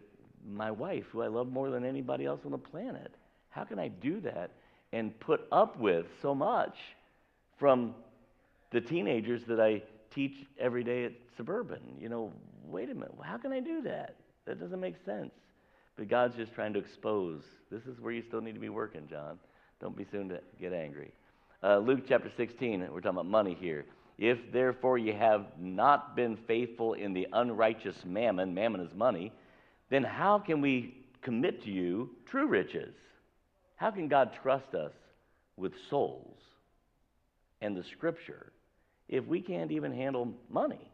[0.47, 3.14] my wife, who I love more than anybody else on the planet?
[3.51, 4.51] How can I do that
[4.93, 6.76] and put up with so much
[7.59, 7.95] from
[8.70, 9.82] the teenagers that I
[10.18, 11.80] teach every day at Suburban?
[12.00, 12.32] You know,
[12.64, 14.16] wait a minute, how can I do that?
[14.46, 15.30] That doesn't make sense.
[15.96, 17.42] But God's just trying to expose.
[17.70, 19.38] This is where you still need to be working, John.
[19.80, 21.12] Don't be soon to get angry.
[21.62, 23.84] Uh, Luke chapter 16, we're talking about money here.
[24.18, 29.32] If therefore you have not been faithful in the unrighteous mammon, mammon is money,
[29.88, 32.94] then how can we commit to you true riches?
[33.76, 34.92] How can God trust us
[35.56, 36.40] with souls
[37.60, 38.52] and the scripture
[39.09, 40.90] if we can't even handle money?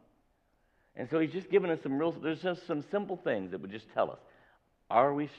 [0.96, 3.70] And so he's just given us some real, there's just some simple things that would
[3.70, 4.18] just tell us
[4.90, 5.30] are we,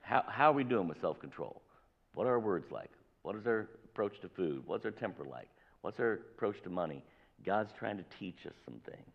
[0.00, 1.62] how, how are we doing with self control?
[2.14, 2.90] What are our words like?
[3.22, 4.62] What is our approach to food?
[4.66, 5.48] What's our temper like?
[5.82, 7.04] What's our approach to money?
[7.44, 9.06] God's trying to teach us some things.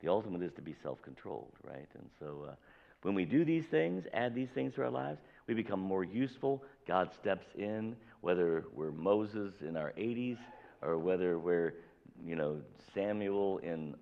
[0.00, 1.88] The ultimate is to be self controlled, right?
[1.94, 2.54] And so uh,
[3.02, 6.62] when we do these things, add these things to our lives, we become more useful.
[6.86, 10.38] God steps in, whether we're Moses in our 80s
[10.82, 11.74] or whether we're,
[12.24, 12.60] you know,
[12.94, 13.94] Samuel in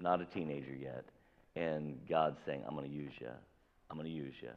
[0.00, 1.04] not a teenager yet.
[1.56, 3.28] And God's saying, I'm going to use you.
[3.90, 4.50] I'm going to use you.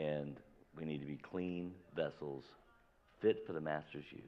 [0.00, 0.36] And
[0.76, 2.44] we need to be clean vessels,
[3.20, 4.22] fit for the master's use,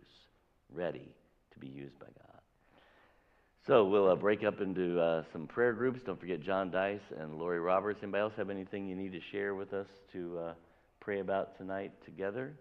[0.74, 1.08] ready
[1.52, 2.40] to be used by God.
[3.66, 6.00] So we'll uh, break up into uh, some prayer groups.
[6.06, 7.98] Don't forget John Dice and Lori Roberts.
[8.00, 10.52] Anybody else have anything you need to share with us to uh,
[11.00, 12.54] pray about tonight together?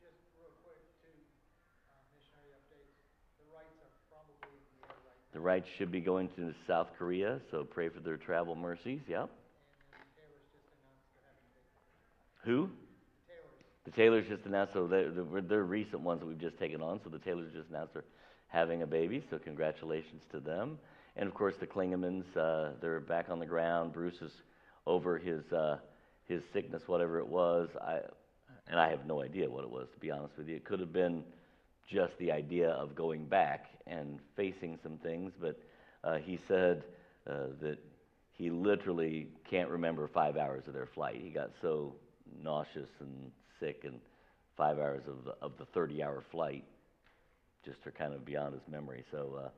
[0.00, 2.96] Just real quick, two uh, missionary updates.
[3.36, 4.96] The Wrights are probably in
[5.34, 5.64] the air right now.
[5.64, 9.00] The Wrights should be going to South Korea, so pray for their travel mercies.
[9.08, 9.30] Yep.
[12.44, 12.68] Who?
[13.84, 16.82] The Taylor's, The Taylors just announced, so they're, they're recent ones that we've just taken
[16.82, 17.00] on.
[17.02, 18.04] So the Taylors just announced they're
[18.48, 19.22] having a baby.
[19.30, 20.78] So congratulations to them.
[21.16, 23.92] And of course, the Klingemans, uh, they're back on the ground.
[23.92, 24.32] Bruce is
[24.86, 25.78] over his uh,
[26.26, 27.68] his sickness, whatever it was.
[27.80, 28.00] I
[28.68, 30.56] and I have no idea what it was, to be honest with you.
[30.56, 31.22] It could have been
[31.90, 35.58] just the idea of going back and facing some things, but
[36.02, 36.82] uh, he said
[37.28, 37.78] uh, that
[38.32, 41.20] he literally can't remember five hours of their flight.
[41.22, 41.94] He got so
[42.42, 43.30] nauseous and
[43.60, 44.00] sick, and
[44.56, 46.64] five hours of the, of the 30 hour flight
[47.64, 49.04] just are kind of beyond his memory.
[49.10, 49.48] So, uh,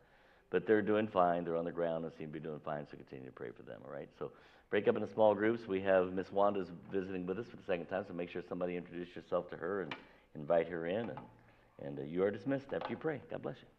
[0.50, 1.44] but they're doing fine.
[1.44, 3.62] They're on the ground and seem to be doing fine, so continue to pray for
[3.62, 4.08] them, all right?
[4.18, 4.30] So,
[4.70, 5.66] break up into small groups.
[5.66, 8.76] We have Miss Wanda's visiting with us for the second time, so make sure somebody
[8.76, 9.94] introduce yourself to her and
[10.34, 11.10] invite her in.
[11.10, 11.18] And,
[11.82, 13.20] and uh, you are dismissed after you pray.
[13.30, 13.75] God bless you.